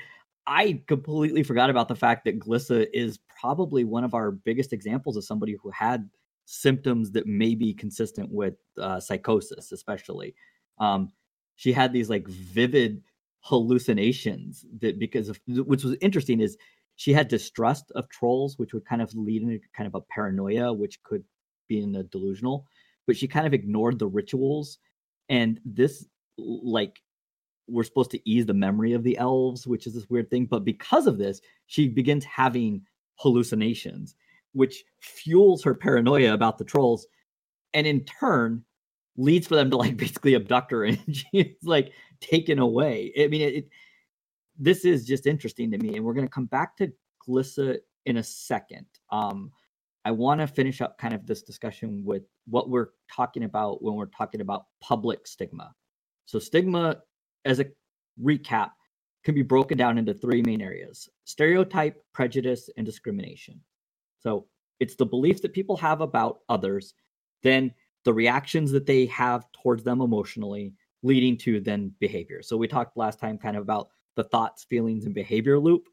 [0.45, 5.17] I completely forgot about the fact that Glissa is probably one of our biggest examples
[5.17, 6.09] of somebody who had
[6.45, 10.33] symptoms that may be consistent with uh, psychosis, especially.
[10.79, 11.11] Um,
[11.55, 13.01] she had these like vivid
[13.41, 16.57] hallucinations that because of which was interesting is
[16.95, 20.73] she had distrust of trolls, which would kind of lead into kind of a paranoia,
[20.73, 21.23] which could
[21.67, 22.65] be in a delusional,
[23.05, 24.79] but she kind of ignored the rituals.
[25.29, 26.05] And this
[26.37, 27.01] like
[27.67, 30.45] we're supposed to ease the memory of the elves, which is this weird thing.
[30.45, 32.81] But because of this, she begins having
[33.15, 34.15] hallucinations,
[34.53, 37.07] which fuels her paranoia about the trolls,
[37.73, 38.63] and in turn
[39.17, 40.99] leads for them to like basically abduct her and
[41.31, 43.11] she's like taken away.
[43.19, 43.69] I mean, it, it
[44.59, 46.91] this is just interesting to me, and we're to come back to
[47.27, 48.85] Glissa in a second.
[49.11, 49.51] Um,
[50.05, 53.95] I want to finish up kind of this discussion with what we're talking about when
[53.95, 55.75] we're talking about public stigma.
[56.27, 57.01] So, stigma
[57.43, 57.65] as a
[58.21, 58.71] recap,
[59.23, 63.59] can be broken down into three main areas stereotype, prejudice, and discrimination.
[64.19, 64.47] So
[64.79, 66.93] it's the beliefs that people have about others,
[67.43, 67.73] then
[68.05, 72.41] the reactions that they have towards them emotionally, leading to then behavior.
[72.41, 75.89] So we talked last time kind of about the thoughts, feelings, and behavior loop.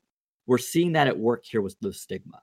[0.47, 2.41] We're seeing that at work here with the stigma.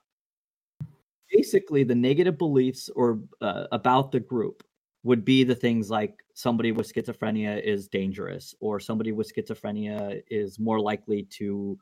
[1.32, 4.62] Basically, the negative beliefs or uh, about the group
[5.04, 10.60] would be the things like somebody with schizophrenia is dangerous or somebody with schizophrenia is
[10.60, 11.78] more likely to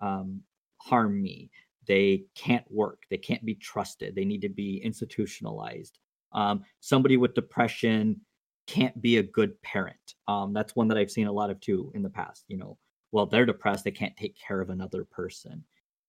[0.00, 0.40] um,
[0.78, 1.50] harm me.
[1.86, 3.02] They can't work.
[3.10, 4.14] They can't be trusted.
[4.14, 5.98] They need to be institutionalized.
[6.32, 8.20] Um, somebody with depression
[8.66, 10.14] can't be a good parent.
[10.28, 12.78] Um, that's one that i've seen a lot of too in the past you know.
[13.10, 13.82] Well they're depressed.
[13.84, 15.64] They can't take care of another person.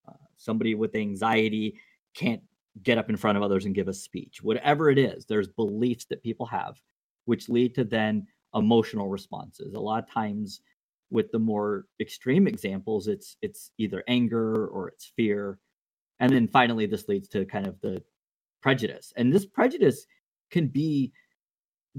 [0.08, 1.80] Uh, somebody with anxiety
[2.13, 2.43] can't
[2.84, 4.41] get up in front of others and give a speech.
[4.41, 6.79] Whatever it is, there's beliefs that people have
[7.25, 9.73] which lead to then emotional responses.
[9.73, 10.62] A lot of times
[11.10, 15.60] with the more extreme examples, it's it's either anger or it's fear.
[16.19, 18.01] And then finally this leads to kind of the
[18.62, 19.12] prejudice.
[19.17, 20.05] And this prejudice
[20.51, 21.12] can be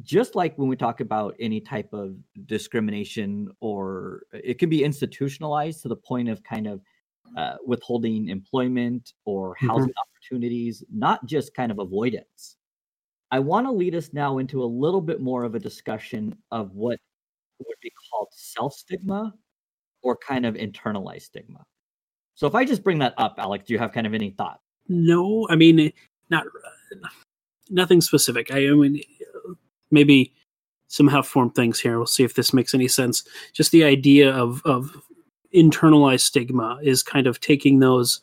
[0.00, 5.82] just like when we talk about any type of discrimination or it can be institutionalized
[5.82, 6.80] to the point of kind of
[7.36, 10.12] uh, withholding employment or housing mm-hmm.
[10.16, 12.56] opportunities, not just kind of avoidance.
[13.30, 16.74] I want to lead us now into a little bit more of a discussion of
[16.74, 16.98] what
[17.58, 19.32] would be called self stigma
[20.02, 21.64] or kind of internalized stigma.
[22.34, 24.60] So if I just bring that up, Alex, do you have kind of any thought?
[24.88, 25.92] No, I mean,
[26.28, 26.44] not
[27.70, 28.50] nothing specific.
[28.50, 29.00] I, I mean,
[29.90, 30.34] maybe
[30.88, 31.96] some half formed things here.
[31.96, 33.24] We'll see if this makes any sense.
[33.52, 34.96] Just the idea of of
[35.54, 38.20] internalized stigma is kind of taking those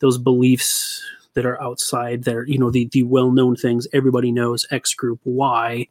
[0.00, 1.02] those beliefs
[1.34, 5.20] that are outside there, you know, the the well known things everybody knows X group
[5.24, 5.86] Y,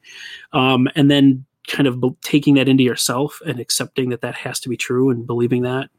[0.54, 4.60] um, and then kind of be- taking that into yourself and accepting that that has
[4.60, 5.90] to be true and believing that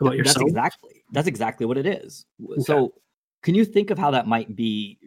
[0.00, 0.48] about That's yourself.
[0.48, 2.26] exactly that's exactly what it is.
[2.42, 2.62] Okay.
[2.62, 2.94] So,
[3.42, 4.98] can you think of how that might be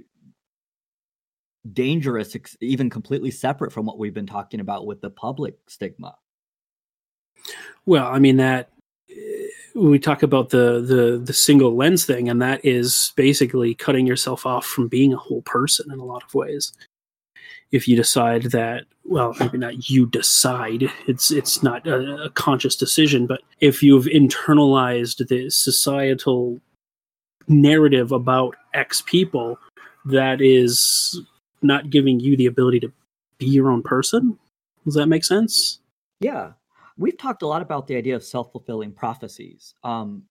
[1.74, 6.16] dangerous, even completely separate from what we've been talking about with the public stigma?
[7.86, 8.70] Well, I mean that
[9.76, 14.46] we talk about the the the single lens thing, and that is basically cutting yourself
[14.46, 16.74] off from being a whole person in a lot of ways.
[17.72, 22.76] If you decide that, well, maybe not you decide, it's it's not a, a conscious
[22.76, 26.60] decision, but if you've internalized the societal
[27.48, 29.58] narrative about X people
[30.06, 31.22] that is
[31.62, 32.92] not giving you the ability to
[33.38, 34.38] be your own person,
[34.84, 35.80] does that make sense?
[36.20, 36.52] Yeah,
[37.02, 39.74] we've talked a lot about the idea of self-fulfilling prophecies.
[39.84, 40.24] Um,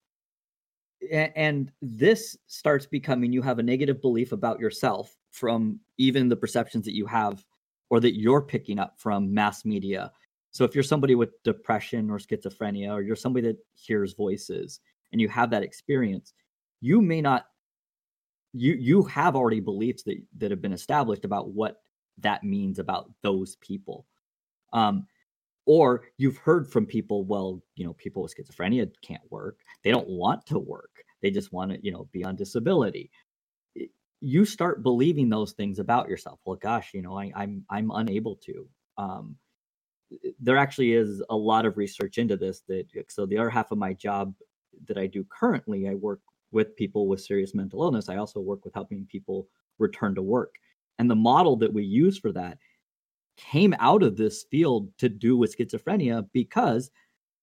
[1.12, 6.84] and this starts becoming you have a negative belief about yourself from even the perceptions
[6.84, 7.44] that you have
[7.88, 10.12] or that you're picking up from mass media.
[10.52, 14.80] So if you're somebody with depression or schizophrenia or you're somebody that hears voices
[15.12, 16.34] and you have that experience,
[16.80, 17.46] you may not
[18.52, 21.82] you you have already beliefs that that have been established about what
[22.18, 24.06] that means about those people.
[24.72, 25.06] Um
[25.66, 30.08] or you've heard from people well you know people with schizophrenia can't work they don't
[30.08, 30.90] want to work
[31.22, 33.10] they just want to you know be on disability.
[34.22, 36.40] You start believing those things about yourself.
[36.44, 38.68] Well gosh you know I, i'm i'm unable to
[38.98, 39.36] um
[40.40, 43.78] there actually is a lot of research into this that so the other half of
[43.78, 44.34] my job
[44.88, 46.20] that i do currently i work
[46.52, 48.08] with people with serious mental illness.
[48.08, 50.54] I also work with helping people return to work.
[50.98, 52.58] And the model that we use for that
[53.40, 56.90] came out of this field to do with schizophrenia because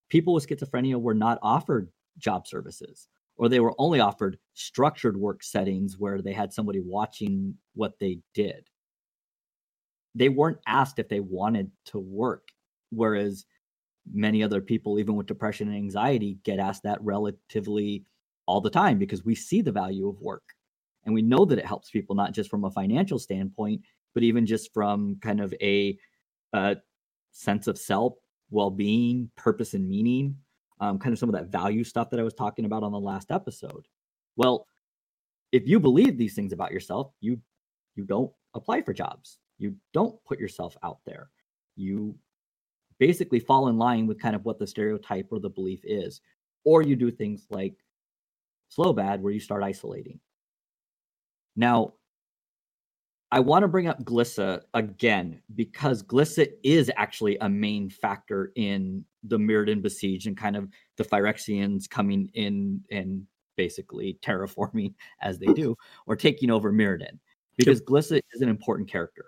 [0.09, 3.07] people with schizophrenia were not offered job services
[3.37, 8.19] or they were only offered structured work settings where they had somebody watching what they
[8.33, 8.67] did.
[10.15, 12.47] They weren't asked if they wanted to work,
[12.89, 13.45] whereas
[14.11, 18.05] many other people, even with depression and anxiety, get asked that relatively
[18.47, 20.43] all the time because we see the value of work
[21.05, 23.81] and we know that it helps people not just from a financial standpoint
[24.13, 25.97] but even just from kind of a,
[26.53, 26.75] uh
[27.37, 28.13] sense of self,
[28.49, 30.35] well-being, purpose, and meaning,
[30.79, 32.99] um, kind of some of that value stuff that I was talking about on the
[32.99, 33.87] last episode.
[34.35, 34.67] Well,
[35.51, 37.39] if you believe these things about yourself, you
[37.95, 39.39] you don't apply for jobs.
[39.57, 41.29] You don't put yourself out there.
[41.75, 42.15] You
[42.99, 46.21] basically fall in line with kind of what the stereotype or the belief is,
[46.63, 47.75] or you do things like
[48.69, 50.19] slow bad where you start isolating.
[51.55, 51.93] Now,
[53.31, 59.03] I want to bring up Glissa again because Glissa is actually a main factor in
[59.23, 65.47] the Mirrodin besiege and kind of the Phyrexians coming in and basically terraforming as they
[65.47, 67.19] do or taking over Mirrodin
[67.57, 69.25] because Glissa is an important character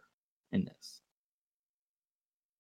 [0.53, 1.01] in this.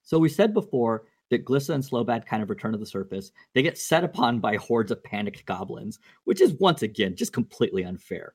[0.03, 3.31] So we said before that Glissa and Slobad kind of return to the surface.
[3.53, 7.83] They get set upon by hordes of panicked goblins, which is once again just completely
[7.83, 8.33] unfair.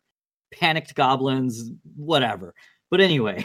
[0.53, 2.55] Panicked goblins, whatever.
[2.95, 3.45] But anyway,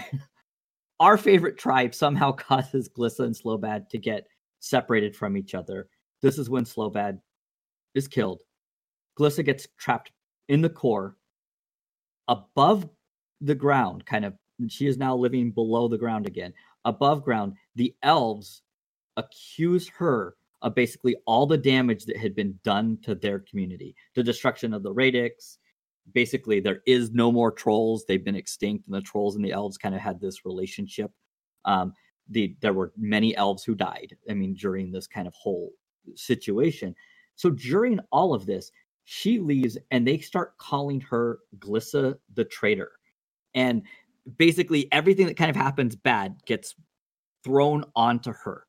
[0.99, 4.27] our favorite tribe somehow causes Glissa and Slobad to get
[4.59, 5.87] separated from each other.
[6.21, 7.19] This is when Slobad
[7.95, 8.43] is killed.
[9.17, 10.11] Glissa gets trapped
[10.49, 11.17] in the core
[12.27, 12.87] above
[13.41, 14.35] the ground, kind of.
[14.67, 16.53] She is now living below the ground again.
[16.85, 18.61] Above ground, the elves
[19.17, 24.21] accuse her of basically all the damage that had been done to their community the
[24.21, 25.57] destruction of the radix,
[26.13, 28.05] basically there is no more trolls.
[28.05, 31.11] They've been extinct and the trolls and the elves kind of had this relationship.
[31.65, 31.93] Um
[32.29, 35.71] the there were many elves who died i mean during this kind of whole
[36.15, 36.95] situation.
[37.35, 38.71] So during all of this
[39.05, 42.91] she leaves and they start calling her glissa the traitor.
[43.55, 43.81] And
[44.37, 46.75] basically everything that kind of happens bad gets
[47.43, 48.65] thrown onto her.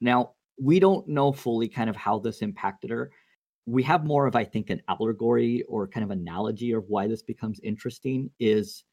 [0.00, 3.10] Now we don't know fully kind of how this impacted her
[3.68, 7.22] we have more of i think an allegory or kind of analogy of why this
[7.22, 8.84] becomes interesting is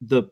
[0.00, 0.24] the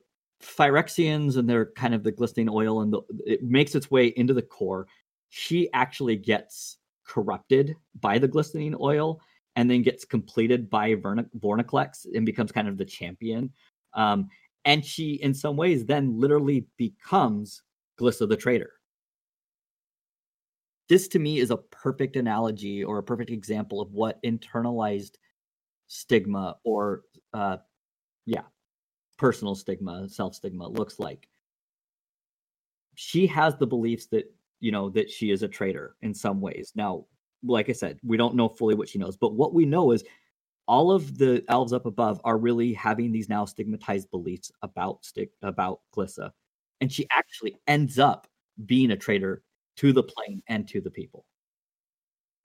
[0.44, 4.34] phyrexians and their kind of the glistening oil and the, it makes its way into
[4.34, 4.86] the core.
[5.30, 9.20] She actually gets corrupted by the glistening oil
[9.56, 13.52] and then gets completed by Verna- Vorinclex and becomes kind of the champion.
[13.94, 14.28] Um,
[14.64, 17.62] and she in some ways then literally becomes
[17.98, 18.72] glissa the traitor
[20.88, 25.12] this to me is a perfect analogy or a perfect example of what internalized
[25.86, 27.58] stigma or uh
[28.26, 28.42] yeah
[29.16, 31.28] personal stigma, self stigma looks like.
[32.94, 34.24] She has the beliefs that,
[34.60, 36.72] you know, that she is a traitor in some ways.
[36.74, 37.06] Now,
[37.42, 40.04] like I said, we don't know fully what she knows, but what we know is
[40.66, 45.30] all of the elves up above are really having these now stigmatized beliefs about stick
[45.42, 46.30] about Glissa.
[46.80, 48.26] And she actually ends up
[48.64, 49.42] being a traitor
[49.76, 51.26] to the plane and to the people.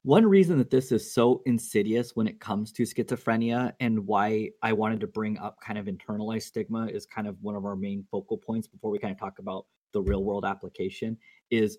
[0.04, 4.72] One reason that this is so insidious when it comes to schizophrenia and why I
[4.72, 8.06] wanted to bring up kind of internalized stigma is kind of one of our main
[8.10, 11.18] focal points before we kind of talk about the real world application
[11.50, 11.78] is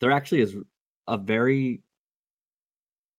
[0.00, 0.56] there actually is
[1.06, 1.82] a very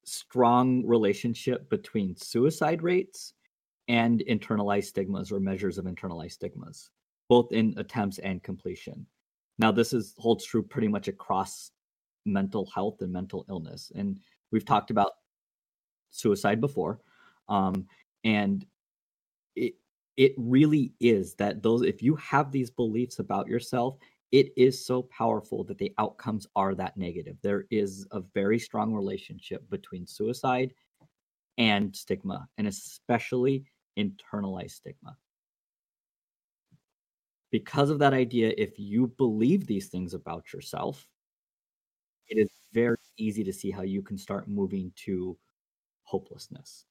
[0.03, 3.33] strong relationship between suicide rates
[3.87, 6.89] and internalized stigmas or measures of internalized stigmas,
[7.29, 9.05] both in attempts and completion.
[9.59, 11.71] Now, this is holds true pretty much across
[12.25, 14.19] mental health and mental illness, and
[14.51, 15.11] we've talked about
[16.09, 16.99] suicide before,
[17.49, 17.87] um,
[18.23, 18.65] and
[19.55, 19.75] it
[20.17, 23.97] it really is that those if you have these beliefs about yourself
[24.33, 27.37] it is so powerful that the outcomes are that negative.
[27.43, 30.73] There is a very strong relationship between suicide
[31.59, 33.63] and stigma, and especially
[33.95, 35.15] internalized stigma.
[37.53, 41.07] Because of that idea, if you believe these things about yourself,
[42.27, 45.37] it is very easy to see how you can start moving to
[46.03, 46.85] hopelessness.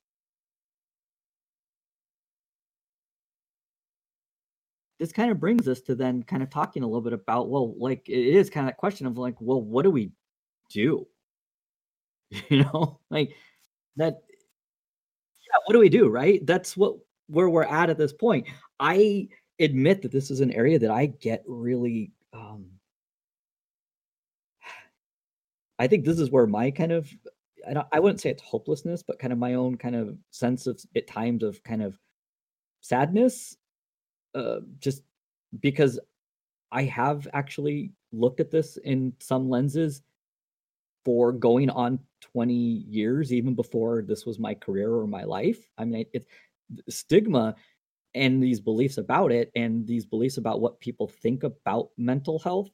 [5.01, 7.75] this kind of brings us to then kind of talking a little bit about well
[7.77, 10.13] like it is kind of that question of like well what do we
[10.71, 11.05] do?
[12.49, 13.35] You know like
[13.97, 14.23] that
[15.41, 16.45] yeah what do we do right?
[16.47, 16.97] That's what
[17.29, 18.47] where we're at at this point.
[18.79, 19.29] I
[19.61, 22.67] admit that this is an area that i get really um
[25.79, 27.09] i think this is where my kind of
[27.69, 30.67] i don't i wouldn't say it's hopelessness but kind of my own kind of sense
[30.67, 31.99] of at times of kind of
[32.81, 33.57] sadness
[34.35, 35.03] uh, just
[35.61, 35.99] because
[36.71, 40.03] I have actually looked at this in some lenses
[41.05, 45.59] for going on 20 years, even before this was my career or my life.
[45.77, 46.27] I mean, it's
[46.89, 47.55] stigma
[48.15, 52.69] and these beliefs about it and these beliefs about what people think about mental health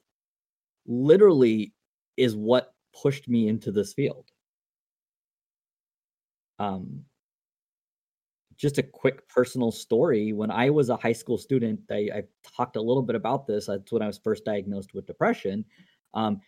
[0.87, 1.73] literally
[2.17, 4.29] is what pushed me into this field.
[6.59, 7.05] Um,
[8.57, 10.33] just a quick personal story.
[10.33, 12.23] When I was a high school student, I, I
[12.57, 13.67] talked a little bit about this.
[13.67, 15.65] That's when I was first diagnosed with depression.
[16.15, 16.41] Um,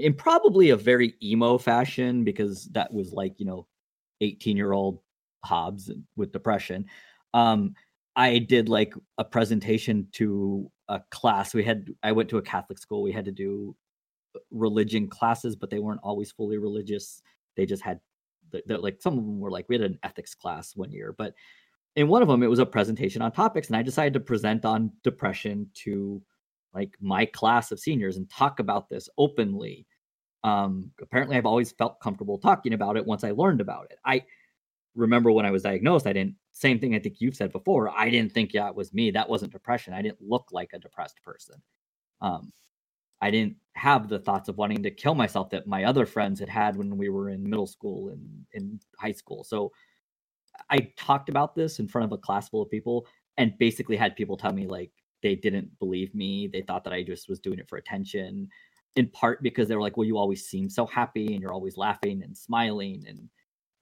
[0.00, 3.66] in probably a very emo fashion because that was like you know
[4.20, 5.00] 18 year old
[5.44, 6.86] hobbs with depression
[7.34, 7.74] um
[8.20, 12.78] i did like a presentation to a class we had i went to a catholic
[12.78, 13.74] school we had to do
[14.50, 17.22] religion classes but they weren't always fully religious
[17.56, 18.00] they just had
[18.66, 21.34] like some of them were like we had an ethics class one year, but
[21.96, 24.64] in one of them it was a presentation on topics, and I decided to present
[24.64, 26.22] on depression to
[26.74, 29.86] like my class of seniors and talk about this openly.
[30.44, 33.98] Um, apparently, I've always felt comfortable talking about it once I learned about it.
[34.04, 34.24] I
[34.94, 36.36] remember when I was diagnosed, I didn't.
[36.52, 37.90] Same thing I think you've said before.
[37.90, 39.10] I didn't think, yeah, it was me.
[39.10, 39.94] That wasn't depression.
[39.94, 41.56] I didn't look like a depressed person.
[42.20, 42.52] Um,
[43.22, 46.48] I didn't have the thoughts of wanting to kill myself that my other friends had
[46.48, 49.44] had when we were in middle school and in high school.
[49.44, 49.72] So
[50.70, 54.16] I talked about this in front of a class full of people and basically had
[54.16, 54.90] people tell me like
[55.22, 56.48] they didn't believe me.
[56.48, 58.48] They thought that I just was doing it for attention,
[58.96, 61.76] in part because they were like, well, you always seem so happy and you're always
[61.76, 63.28] laughing and smiling and,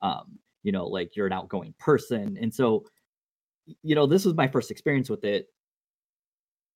[0.03, 2.39] um, you know, like you're an outgoing person.
[2.41, 2.85] And so,
[3.83, 5.49] you know, this was my first experience with it.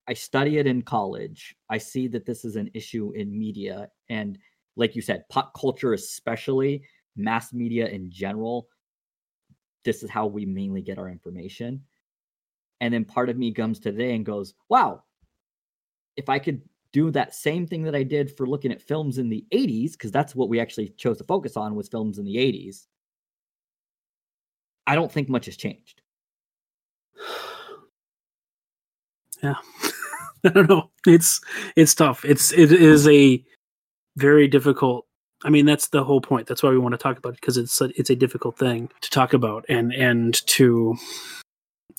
[0.07, 1.55] I study it in college.
[1.69, 3.89] I see that this is an issue in media.
[4.09, 4.37] And
[4.75, 6.83] like you said, pop culture, especially
[7.15, 8.67] mass media in general,
[9.85, 11.83] this is how we mainly get our information.
[12.81, 15.03] And then part of me comes today and goes, wow,
[16.17, 16.61] if I could
[16.91, 20.11] do that same thing that I did for looking at films in the 80s, because
[20.11, 22.87] that's what we actually chose to focus on was films in the 80s,
[24.85, 26.01] I don't think much has changed.
[29.41, 29.55] Yeah.
[30.45, 30.89] I don't know.
[31.05, 31.41] It's
[31.75, 32.23] it's tough.
[32.23, 33.43] It's it is a
[34.15, 35.05] very difficult.
[35.43, 36.47] I mean, that's the whole point.
[36.47, 38.89] That's why we want to talk about it because it's a, it's a difficult thing
[39.01, 40.95] to talk about and and to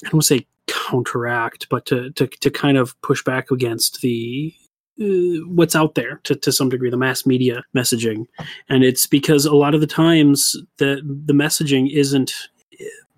[0.07, 4.55] I don't say counteract, but to to to kind of push back against the
[5.01, 8.26] uh, what's out there to, to some degree the mass media messaging
[8.68, 12.32] and it's because a lot of the times the the messaging isn't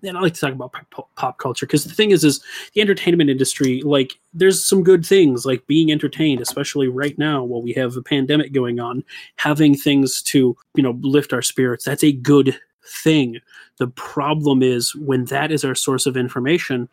[0.07, 0.73] and I like to talk about
[1.15, 2.43] pop, culture because the thing is, is
[2.73, 3.81] the entertainment industry.
[3.81, 8.01] Like, there's some good things like being entertained, especially right now while we have a
[8.01, 9.03] pandemic going on.
[9.35, 11.85] Having things to you know lift our spirits.
[11.85, 12.59] That's a good
[13.03, 13.39] thing.
[13.77, 16.89] The problem is when that is our source of information,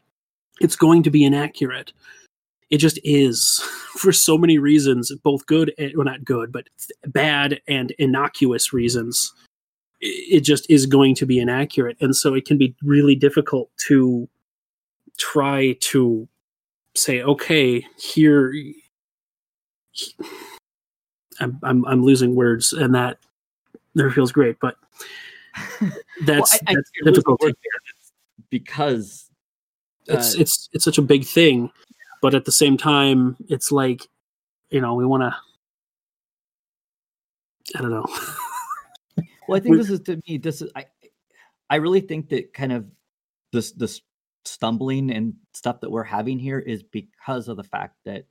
[0.60, 1.92] it's going to be inaccurate.
[2.70, 3.60] It just is
[3.98, 6.68] for so many reasons, both good, and, well, not good, but
[7.06, 9.32] bad and innocuous reasons.
[10.06, 11.96] It just is going to be inaccurate.
[12.00, 14.28] And so it can be really difficult to
[15.16, 16.28] try to
[16.94, 18.52] say, okay, here,
[21.40, 23.18] I'm, I'm, I'm losing words, and that
[23.94, 24.76] never feels great, but
[26.24, 27.40] that's, well, I, that's I difficult
[28.50, 29.30] because
[30.06, 31.70] it's uh, it's it's such a big thing,
[32.20, 34.08] but at the same time, it's like
[34.70, 35.34] you know we want to.
[37.76, 38.06] I don't know.
[39.48, 40.38] well, I think this is to me.
[40.38, 40.86] This is I.
[41.70, 42.86] I really think that kind of
[43.52, 44.00] this this
[44.44, 48.26] stumbling and stuff that we're having here is because of the fact that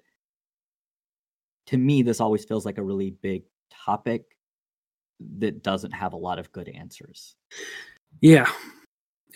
[1.68, 4.26] to me this always feels like a really big topic
[5.40, 7.36] that doesn't have a lot of good answers.
[8.22, 8.52] Yeah.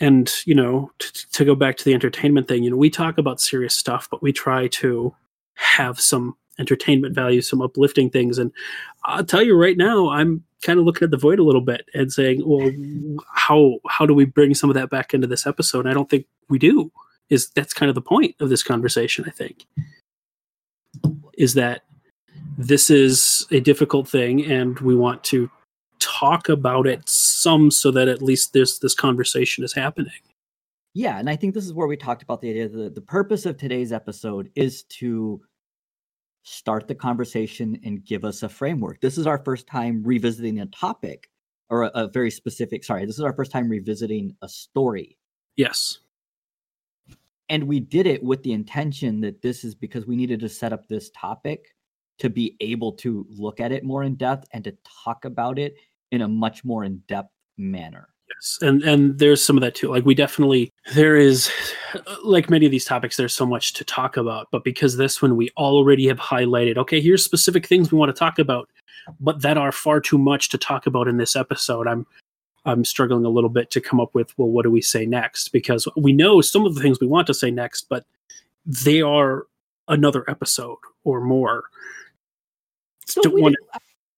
[0.00, 3.18] And, you know, t- to go back to the entertainment thing, you know, we talk
[3.18, 5.14] about serious stuff, but we try to
[5.54, 8.38] have some entertainment value, some uplifting things.
[8.38, 8.52] And
[9.04, 11.88] I'll tell you right now, I'm kind of looking at the void a little bit
[11.94, 12.70] and saying, well,
[13.32, 15.80] how how do we bring some of that back into this episode?
[15.80, 16.90] And I don't think we do.
[17.30, 19.66] Is that's kind of the point of this conversation, I think.
[21.36, 21.82] Is that
[22.56, 25.50] this is a difficult thing and we want to
[26.00, 30.12] talk about it some so that at least this this conversation is happening.
[30.94, 33.46] Yeah, and I think this is where we talked about the idea that the purpose
[33.46, 35.40] of today's episode is to
[36.48, 39.00] start the conversation and give us a framework.
[39.00, 41.28] This is our first time revisiting a topic
[41.70, 45.18] or a, a very specific, sorry, this is our first time revisiting a story.
[45.56, 45.98] Yes.
[47.48, 50.72] And we did it with the intention that this is because we needed to set
[50.72, 51.74] up this topic
[52.18, 55.76] to be able to look at it more in depth and to talk about it
[56.10, 58.08] in a much more in depth manner.
[58.34, 59.88] Yes, and and there's some of that too.
[59.88, 61.50] Like we definitely there is,
[62.24, 64.48] like many of these topics, there's so much to talk about.
[64.50, 68.18] But because this one we already have highlighted, okay, here's specific things we want to
[68.18, 68.68] talk about,
[69.20, 71.86] but that are far too much to talk about in this episode.
[71.86, 72.06] I'm
[72.64, 75.48] I'm struggling a little bit to come up with well, what do we say next?
[75.48, 78.04] Because we know some of the things we want to say next, but
[78.66, 79.46] they are
[79.88, 81.64] another episode or more.
[83.06, 83.56] So we, to,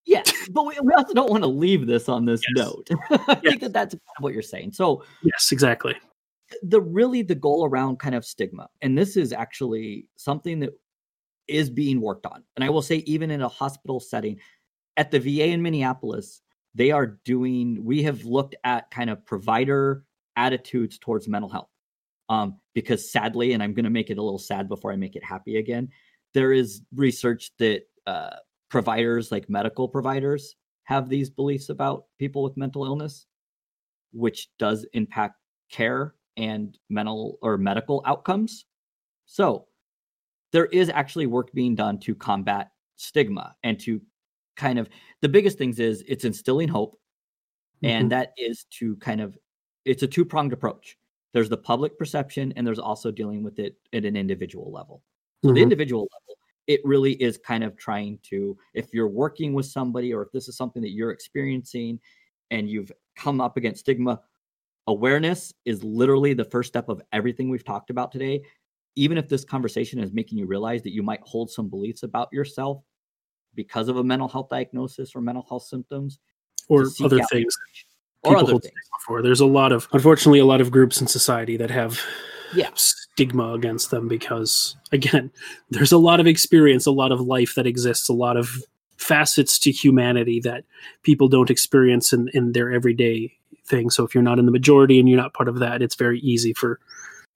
[0.05, 2.67] yeah, but we, we also don't want to leave this on this yes.
[2.67, 2.89] note.
[3.11, 3.51] I yes.
[3.51, 4.73] think that that's what you're saying.
[4.73, 5.95] So yes, exactly.
[6.63, 10.71] The really the goal around kind of stigma, and this is actually something that
[11.49, 12.43] is being worked on.
[12.57, 14.39] And I will say, even in a hospital setting,
[14.97, 16.41] at the VA in Minneapolis,
[16.75, 17.85] they are doing.
[17.85, 20.05] We have looked at kind of provider
[20.37, 21.71] attitudes towards mental health,
[22.29, 25.15] um, because sadly, and I'm going to make it a little sad before I make
[25.15, 25.91] it happy again.
[26.33, 28.37] There is research that uh,
[28.71, 33.27] providers like medical providers have these beliefs about people with mental illness
[34.13, 35.37] which does impact
[35.71, 38.65] care and mental or medical outcomes
[39.27, 39.67] so
[40.53, 44.01] there is actually work being done to combat stigma and to
[44.57, 44.89] kind of
[45.23, 46.99] the biggest things is it's instilling hope
[47.83, 47.95] mm-hmm.
[47.95, 49.37] and that is to kind of
[49.85, 50.97] it's a two-pronged approach
[51.33, 55.03] there's the public perception and there's also dealing with it at an individual level
[55.43, 55.57] so mm-hmm.
[55.57, 60.13] the individual level it really is kind of trying to if you're working with somebody
[60.13, 61.99] or if this is something that you're experiencing
[62.51, 64.21] and you've come up against stigma
[64.87, 68.43] awareness is literally the first step of everything we've talked about today
[68.97, 72.29] even if this conversation is making you realize that you might hold some beliefs about
[72.33, 72.83] yourself
[73.55, 76.19] because of a mental health diagnosis or mental health symptoms
[76.69, 77.57] or other things
[78.23, 78.75] or other things.
[78.99, 79.23] Before.
[79.23, 82.01] There's a lot of, unfortunately, a lot of groups in society that have
[82.55, 82.71] yeah.
[82.75, 85.31] stigma against them because again
[85.71, 88.49] there's a lot of experience a lot of life that exists a lot of
[89.01, 90.65] facets to humanity that
[91.03, 93.33] people don't experience in, in their everyday
[93.67, 93.89] thing.
[93.89, 96.21] So if you're not in the majority and you're not part of that it's very
[96.21, 96.79] easy for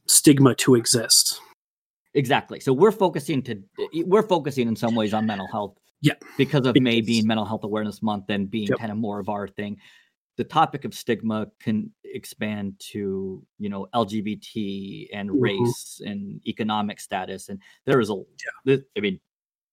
[0.07, 1.41] stigma to exist.
[2.12, 2.61] Exactly.
[2.61, 3.62] So we're focusing to
[4.05, 6.15] we're focusing in some ways on mental health yeah.
[6.37, 8.79] because of because, may being mental health awareness month and being yep.
[8.79, 9.79] kind of more of our thing
[10.37, 15.41] the topic of stigma can expand to you know lgbt and mm-hmm.
[15.41, 18.22] race and economic status and there is a
[18.64, 18.76] yeah.
[18.97, 19.18] i mean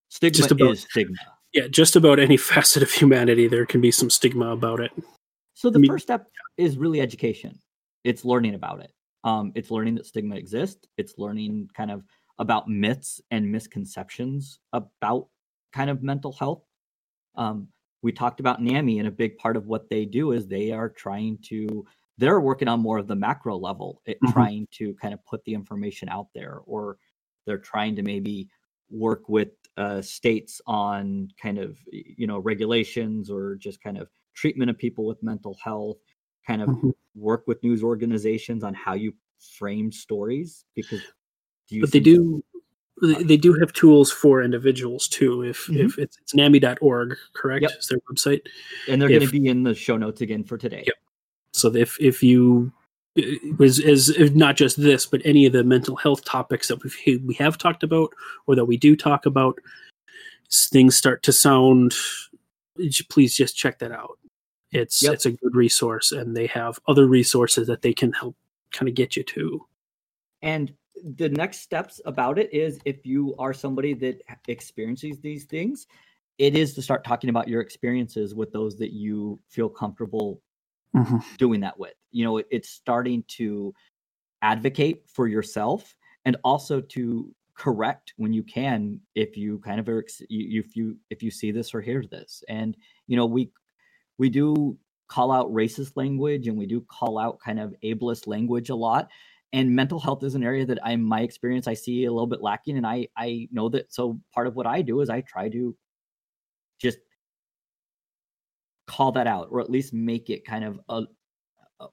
[0.10, 1.16] stigma just about, is stigma.
[1.54, 4.92] Yeah just about any facet of humanity there can be some stigma about it.
[5.54, 7.60] So the I mean, first step is really education.
[8.04, 8.92] It's learning about it.
[9.24, 10.88] Um, it's learning that stigma exists.
[10.98, 12.04] It's learning kind of
[12.40, 15.28] about myths and misconceptions about
[15.74, 16.64] kind of mental health.
[17.36, 17.68] Um,
[18.02, 20.90] we talked about NAMI, and a big part of what they do is they are
[20.90, 21.86] trying to
[22.18, 24.34] they're working on more of the macro level, it, mm-hmm.
[24.34, 26.98] trying to kind of put the information out there, or
[27.46, 28.48] they're trying to maybe
[28.90, 34.70] work with uh, states on kind of you know regulations or just kind of treatment
[34.70, 35.98] of people with mental health
[36.46, 36.90] kind of mm-hmm.
[37.16, 39.14] work with news organizations on how you
[39.58, 41.02] frame stories because
[41.70, 42.44] Do but they do
[43.02, 45.44] they do have tools for individuals too.
[45.44, 45.86] If mm-hmm.
[45.86, 47.64] if it's, it's NAMI.org, correct?
[47.64, 47.72] Yep.
[47.80, 48.42] Is their website,
[48.88, 50.84] and they're going to be in the show notes again for today.
[50.86, 50.96] Yep.
[51.54, 52.72] So if if you
[53.58, 57.34] was as not just this, but any of the mental health topics that we we
[57.36, 58.14] have talked about
[58.48, 59.58] or that we do talk about,
[60.52, 61.94] things start to sound.
[63.10, 64.18] Please just check that out.
[64.72, 65.14] It's yep.
[65.14, 68.36] it's a good resource, and they have other resources that they can help
[68.72, 69.66] kind of get you to.
[70.42, 70.74] And
[71.18, 75.88] the next steps about it is if you are somebody that experiences these things,
[76.38, 80.42] it is to start talking about your experiences with those that you feel comfortable
[80.96, 81.18] mm-hmm.
[81.38, 81.94] doing that with.
[82.12, 83.74] You know, it, it's starting to
[84.42, 90.04] advocate for yourself and also to correct when you can if you kind of are
[90.30, 92.76] if you if you see this or hear this and
[93.06, 93.52] you know we
[94.18, 94.76] we do
[95.08, 99.10] call out racist language and we do call out kind of ableist language a lot
[99.54, 102.42] and mental health is an area that i my experience i see a little bit
[102.42, 105.50] lacking and i i know that so part of what i do is i try
[105.50, 105.76] to
[106.80, 106.98] just
[108.92, 111.04] call that out or at least make it kind of a,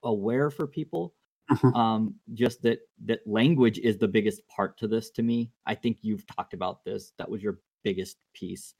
[0.03, 1.13] aware for people.
[1.49, 1.75] Mm-hmm.
[1.75, 5.49] um just that that language is the biggest part to this to me.
[5.65, 7.13] I think you've talked about this.
[7.17, 8.75] That was your biggest piece.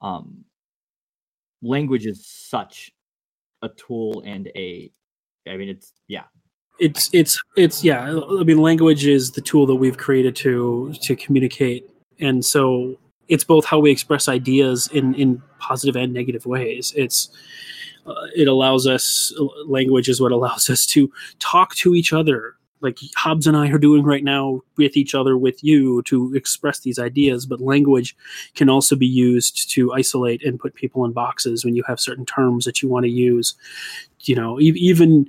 [0.00, 0.46] Um
[1.60, 2.90] language is such
[3.60, 4.90] a tool and a
[5.46, 6.24] i mean it's yeah
[6.78, 11.16] it's it's it's yeah i mean language is the tool that we've created to to
[11.16, 11.88] communicate
[12.20, 12.96] and so
[13.28, 17.30] it's both how we express ideas in in positive and negative ways it's
[18.06, 19.32] uh, it allows us
[19.66, 23.78] language is what allows us to talk to each other like Hobbs and I are
[23.78, 27.46] doing right now with each other, with you, to express these ideas.
[27.46, 28.14] But language
[28.54, 32.26] can also be used to isolate and put people in boxes when you have certain
[32.26, 33.54] terms that you want to use.
[34.24, 35.28] You know, even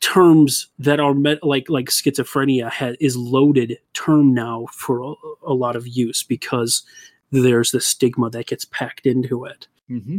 [0.00, 5.14] terms that are met, like like schizophrenia ha- is loaded term now for a,
[5.46, 6.82] a, lot of use because
[7.30, 9.68] there's the stigma that gets packed into it.
[9.90, 10.18] Mm-hmm.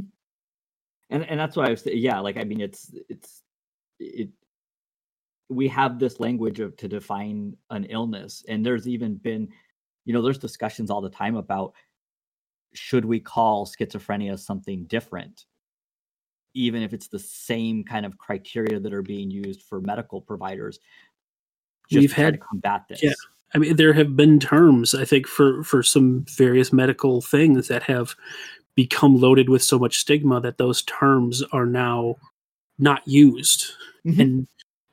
[1.09, 3.41] And and that's why I was yeah, like I mean it's it's
[3.99, 4.29] it
[5.49, 9.47] we have this language of to define an illness and there's even been
[10.05, 11.73] you know there's discussions all the time about
[12.73, 15.45] should we call schizophrenia something different
[16.57, 20.79] even if it's the same kind of criteria that are being used for medical providers
[21.91, 23.13] we've had to combat this yeah
[23.53, 27.83] i mean there have been terms i think for for some various medical things that
[27.83, 28.15] have
[28.75, 32.15] become loaded with so much stigma that those terms are now
[32.77, 33.73] not used
[34.05, 34.21] mm-hmm.
[34.21, 34.47] and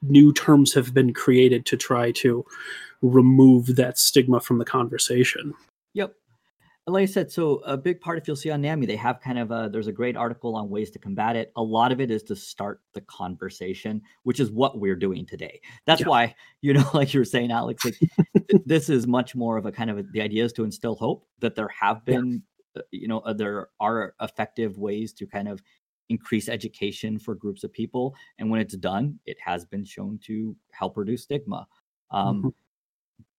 [0.09, 2.45] new terms have been created to try to
[3.03, 5.55] remove that stigma from the conversation.
[5.95, 6.15] Yep.
[6.87, 9.39] Like I said, so a big part, if you'll see on NAMI, they have kind
[9.39, 11.51] of a, there's a great article on ways to combat it.
[11.57, 15.63] A lot of it is to start the conversation, which is what we're doing today.
[15.87, 16.09] That's yeah.
[16.09, 17.99] why, you know, like you were saying, Alex, like
[18.67, 21.27] this is much more of a kind of, a, the idea is to instill hope
[21.39, 22.43] that there have been,
[22.75, 22.83] yeah.
[22.83, 25.63] uh, you know, uh, there are effective ways to kind of
[26.11, 28.15] increase education for groups of people.
[28.39, 31.67] And when it's done, it has been shown to help reduce stigma.
[32.11, 32.49] Um, mm-hmm.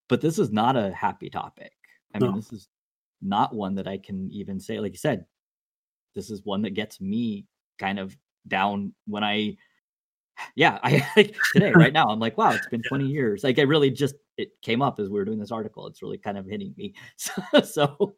[0.07, 1.73] But this is not a happy topic.
[2.13, 2.27] I no.
[2.27, 2.69] mean, this is
[3.21, 5.25] not one that I can even say, like you said,
[6.15, 7.45] this is one that gets me
[7.79, 9.57] kind of down when I,
[10.55, 13.43] yeah, I like today, right now, I'm like, wow, it's been 20 years.
[13.43, 15.87] Like, I really just, it came up as we were doing this article.
[15.87, 16.93] It's really kind of hitting me.
[17.17, 18.15] So, so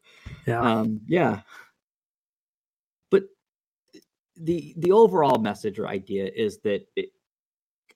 [0.48, 0.62] yeah.
[0.62, 1.42] Um, yeah
[3.10, 3.24] But
[4.36, 7.10] the the overall message or idea is that it,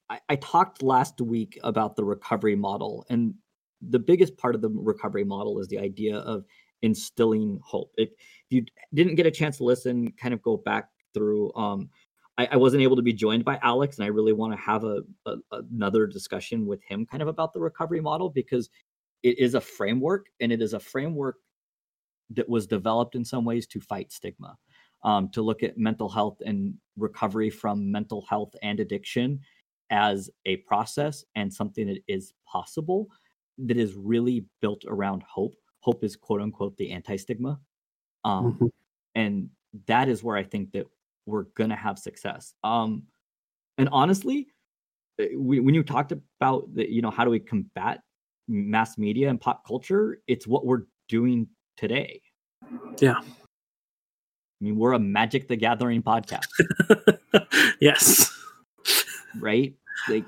[0.09, 3.35] I, I talked last week about the recovery model, and
[3.81, 6.45] the biggest part of the recovery model is the idea of
[6.81, 7.91] instilling hope.
[7.97, 8.09] If
[8.49, 11.53] you didn't get a chance to listen, kind of go back through.
[11.55, 11.89] Um,
[12.37, 14.83] I, I wasn't able to be joined by Alex, and I really want to have
[14.83, 18.69] a, a another discussion with him, kind of about the recovery model, because
[19.23, 21.37] it is a framework, and it is a framework
[22.31, 24.57] that was developed in some ways to fight stigma
[25.03, 29.39] um, to look at mental health and recovery from mental health and addiction
[29.89, 33.07] as a process and something that is possible
[33.57, 35.53] that is really built around hope.
[35.81, 37.59] Hope is quote unquote the anti stigma.
[38.23, 38.67] Um, mm-hmm.
[39.15, 39.49] And
[39.87, 40.87] that is where I think that
[41.25, 42.53] we're going to have success.
[42.63, 43.03] Um,
[43.77, 44.47] and honestly,
[45.19, 48.01] eh, when you talked about the, you know, how do we combat
[48.47, 52.21] mass media and pop culture, it's what we're doing today.
[52.99, 53.19] Yeah.
[53.19, 56.47] I mean, we're a Magic the Gathering podcast.
[57.81, 58.31] yes.
[59.39, 59.73] Right?
[60.07, 60.25] Like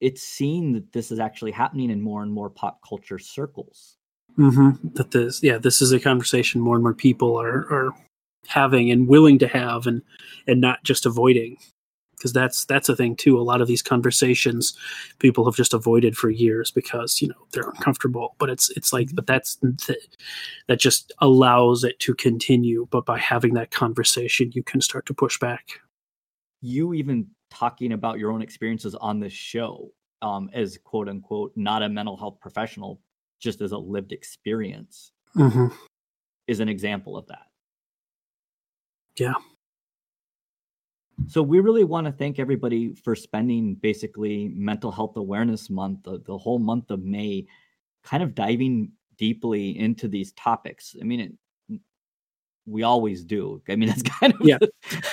[0.00, 3.96] it's seen that this is actually happening in more and more pop culture circles.
[4.38, 4.88] Mm-hmm.
[4.94, 7.94] That this, yeah, this is a conversation more and more people are, are
[8.46, 10.02] having and willing to have, and
[10.46, 11.56] and not just avoiding.
[12.20, 13.38] because that's that's a thing too.
[13.38, 14.76] A lot of these conversations
[15.18, 18.36] people have just avoided for years because you know they're uncomfortable.
[18.38, 19.56] But it's it's like, but that's
[20.68, 22.86] that just allows it to continue.
[22.90, 25.80] But by having that conversation, you can start to push back.
[26.60, 29.90] You even talking about your own experiences on this show
[30.22, 33.00] um, as quote unquote not a mental health professional,
[33.40, 35.66] just as a lived experience, mm-hmm.
[36.46, 37.46] is an example of that.
[39.16, 39.34] Yeah.
[41.26, 46.22] So we really want to thank everybody for spending basically Mental Health Awareness Month, the,
[46.24, 47.46] the whole month of May,
[48.02, 50.96] kind of diving deeply into these topics.
[51.00, 51.32] I mean, it,
[52.70, 53.60] we always do.
[53.68, 54.58] I mean, that's kind of yeah,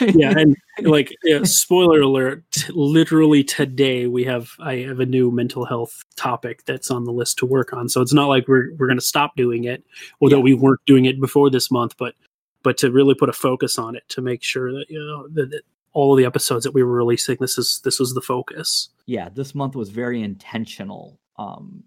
[0.02, 2.44] yeah, and like yeah, spoiler alert.
[2.70, 7.38] Literally today, we have I have a new mental health topic that's on the list
[7.40, 7.90] to work on.
[7.90, 9.84] So it's not like we're we're going to stop doing it,
[10.22, 10.44] although yeah.
[10.44, 12.16] we weren't doing it before this month, but
[12.64, 15.52] but to really put a focus on it to make sure that you know that,
[15.52, 15.62] that
[15.94, 18.90] all of the episodes that we were releasing, this is this was the focus.
[19.06, 21.20] Yeah, this month was very intentional.
[21.38, 21.84] Um,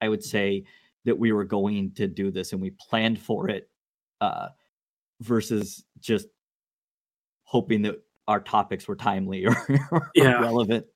[0.00, 0.64] I would say
[1.04, 3.68] that we were going to do this and we planned for it.
[4.20, 4.48] Uh,
[5.24, 6.28] versus just
[7.44, 7.96] hoping that
[8.28, 9.56] our topics were timely or,
[9.90, 10.40] or yeah.
[10.40, 10.86] relevant.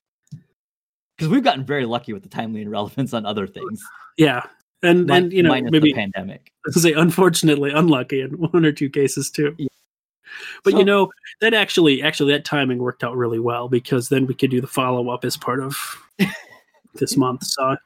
[1.17, 3.83] Because we've gotten very lucky with the timely and relevance on other things.
[4.17, 4.43] Yeah,
[4.83, 6.53] and and you know maybe pandemic.
[6.67, 9.55] I say unfortunately unlucky in one or two cases too.
[9.59, 9.67] Yeah.
[10.63, 11.11] But so, you know
[11.41, 14.69] that actually actually that timing worked out really well because then we could do the
[14.69, 15.77] follow up as part of
[16.95, 17.45] this month.
[17.45, 17.79] So I,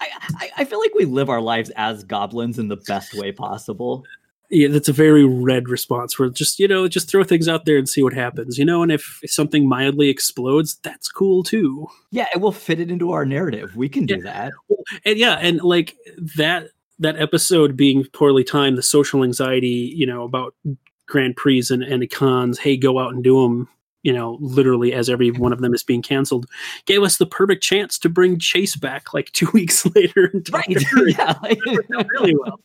[0.00, 4.04] I, I feel like we live our lives as goblins in the best way possible
[4.50, 6.18] yeah, that's a very red response.
[6.18, 8.58] Where just you know, just throw things out there and see what happens.
[8.58, 11.88] You know, and if something mildly explodes, that's cool too.
[12.10, 13.76] Yeah, it will fit it into our narrative.
[13.76, 14.22] We can do yeah.
[14.22, 14.52] that.
[15.04, 15.96] And yeah, and like
[16.36, 16.68] that
[16.98, 20.54] that episode being poorly timed, the social anxiety, you know, about
[21.06, 22.58] Grand Prix and, and cons.
[22.58, 23.68] Hey, go out and do them.
[24.02, 26.46] You know, literally as every one of them is being canceled,
[26.84, 30.64] gave us the perfect chance to bring Chase back like two weeks later and talk
[30.68, 30.84] right.
[31.06, 32.60] yeah, like, really well.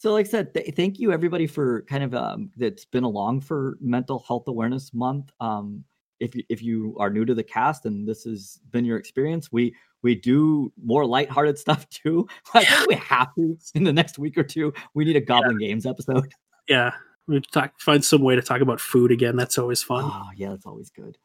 [0.00, 3.42] So, like I said, th- thank you everybody for kind of um, that's been along
[3.42, 5.30] for Mental Health Awareness Month.
[5.40, 5.84] Um,
[6.20, 9.52] if you, if you are new to the cast and this has been your experience,
[9.52, 12.26] we we do more lighthearted stuff too.
[12.54, 14.72] I think we have to in the next week or two.
[14.94, 15.68] We need a Goblin yeah.
[15.68, 16.32] Games episode.
[16.68, 16.92] Yeah,
[17.26, 19.34] we talk find some way to talk about food again.
[19.34, 20.04] That's always fun.
[20.04, 21.18] Oh yeah, that's always good.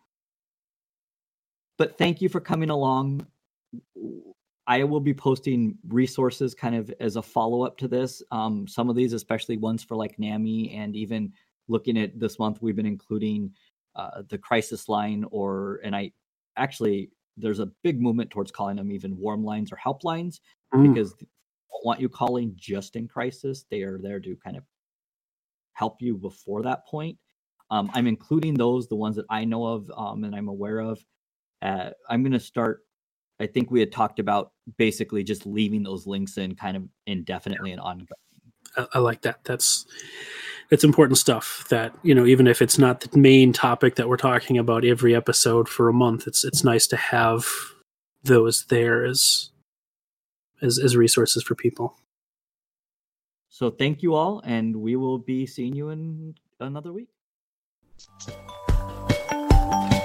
[1.77, 3.27] But thank you for coming along.
[4.67, 8.23] I will be posting resources kind of as a follow up to this.
[8.31, 11.31] Um, some of these, especially ones for like NAMI, and even
[11.67, 13.51] looking at this month, we've been including
[13.95, 16.11] uh, the crisis line, or and I
[16.57, 20.39] actually there's a big movement towards calling them even warm lines or helplines
[20.73, 20.87] mm.
[20.87, 21.27] because they
[21.71, 23.65] don't want you calling just in crisis.
[23.69, 24.63] They are there to kind of
[25.73, 27.17] help you before that point.
[27.71, 31.03] Um, I'm including those, the ones that I know of um, and I'm aware of.
[31.61, 32.81] Uh, I'm going to start
[33.39, 37.71] I think we had talked about basically just leaving those links in kind of indefinitely
[37.71, 38.07] and ongoing.
[38.77, 39.43] I, I like that.
[39.43, 39.85] That's
[40.71, 44.17] it's important stuff that you know even if it's not the main topic that we're
[44.17, 47.45] talking about every episode for a month it's it's nice to have
[48.23, 49.51] those there as
[50.61, 51.97] as, as resources for people
[53.49, 57.09] so thank you all and we will be seeing you in another week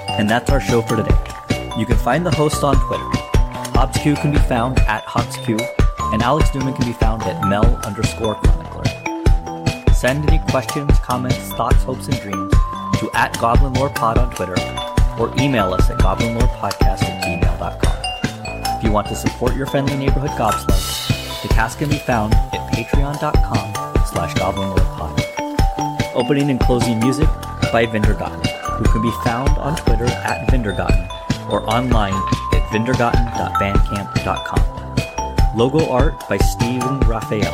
[0.09, 1.17] and that's our show for today
[1.77, 3.20] you can find the host on twitter
[3.73, 5.59] HobsQ can be found at HobsQ,
[6.13, 9.93] and Alex Newman can be found at Mel underscore chronicler.
[9.93, 12.53] Send any questions, comments, thoughts, hopes, and dreams
[12.99, 14.55] to at Goblin Lore Pod on Twitter
[15.17, 18.77] or email us at goblinlorepodcast at gmail.com.
[18.77, 22.71] If you want to support your friendly neighborhood gobslugs, the cast can be found at
[22.73, 23.73] patreon.com
[24.05, 26.15] slash goblinlorepod.
[26.15, 27.29] Opening and closing music
[27.71, 28.41] by Vindergotten,
[28.77, 31.07] who can be found on Twitter at Vindergotten
[31.49, 32.13] or online
[32.71, 35.57] vindergotten.bandcamp.com.
[35.57, 37.53] Logo art by Steven Raphael,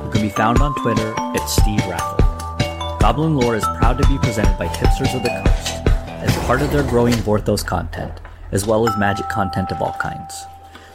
[0.00, 2.18] who can be found on Twitter at Steve Raffle.
[2.98, 5.82] Goblin Lore is proud to be presented by Hipsters of the Coast
[6.22, 8.20] as part of their growing Vorthos content,
[8.52, 10.46] as well as magic content of all kinds.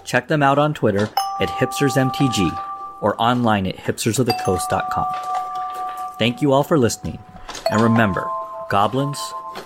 [0.06, 1.10] Check them out on Twitter
[1.42, 2.64] at hipstersmtg
[3.02, 5.08] or online at hipstersofthecoast.com.
[6.18, 7.20] Thank you all for listening,
[7.70, 8.26] and remember,
[8.70, 9.20] goblins,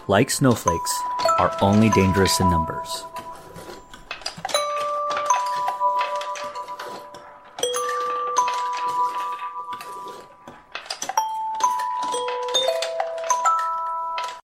[0.08, 1.00] like snowflakes,
[1.38, 3.06] are only dangerous in numbers.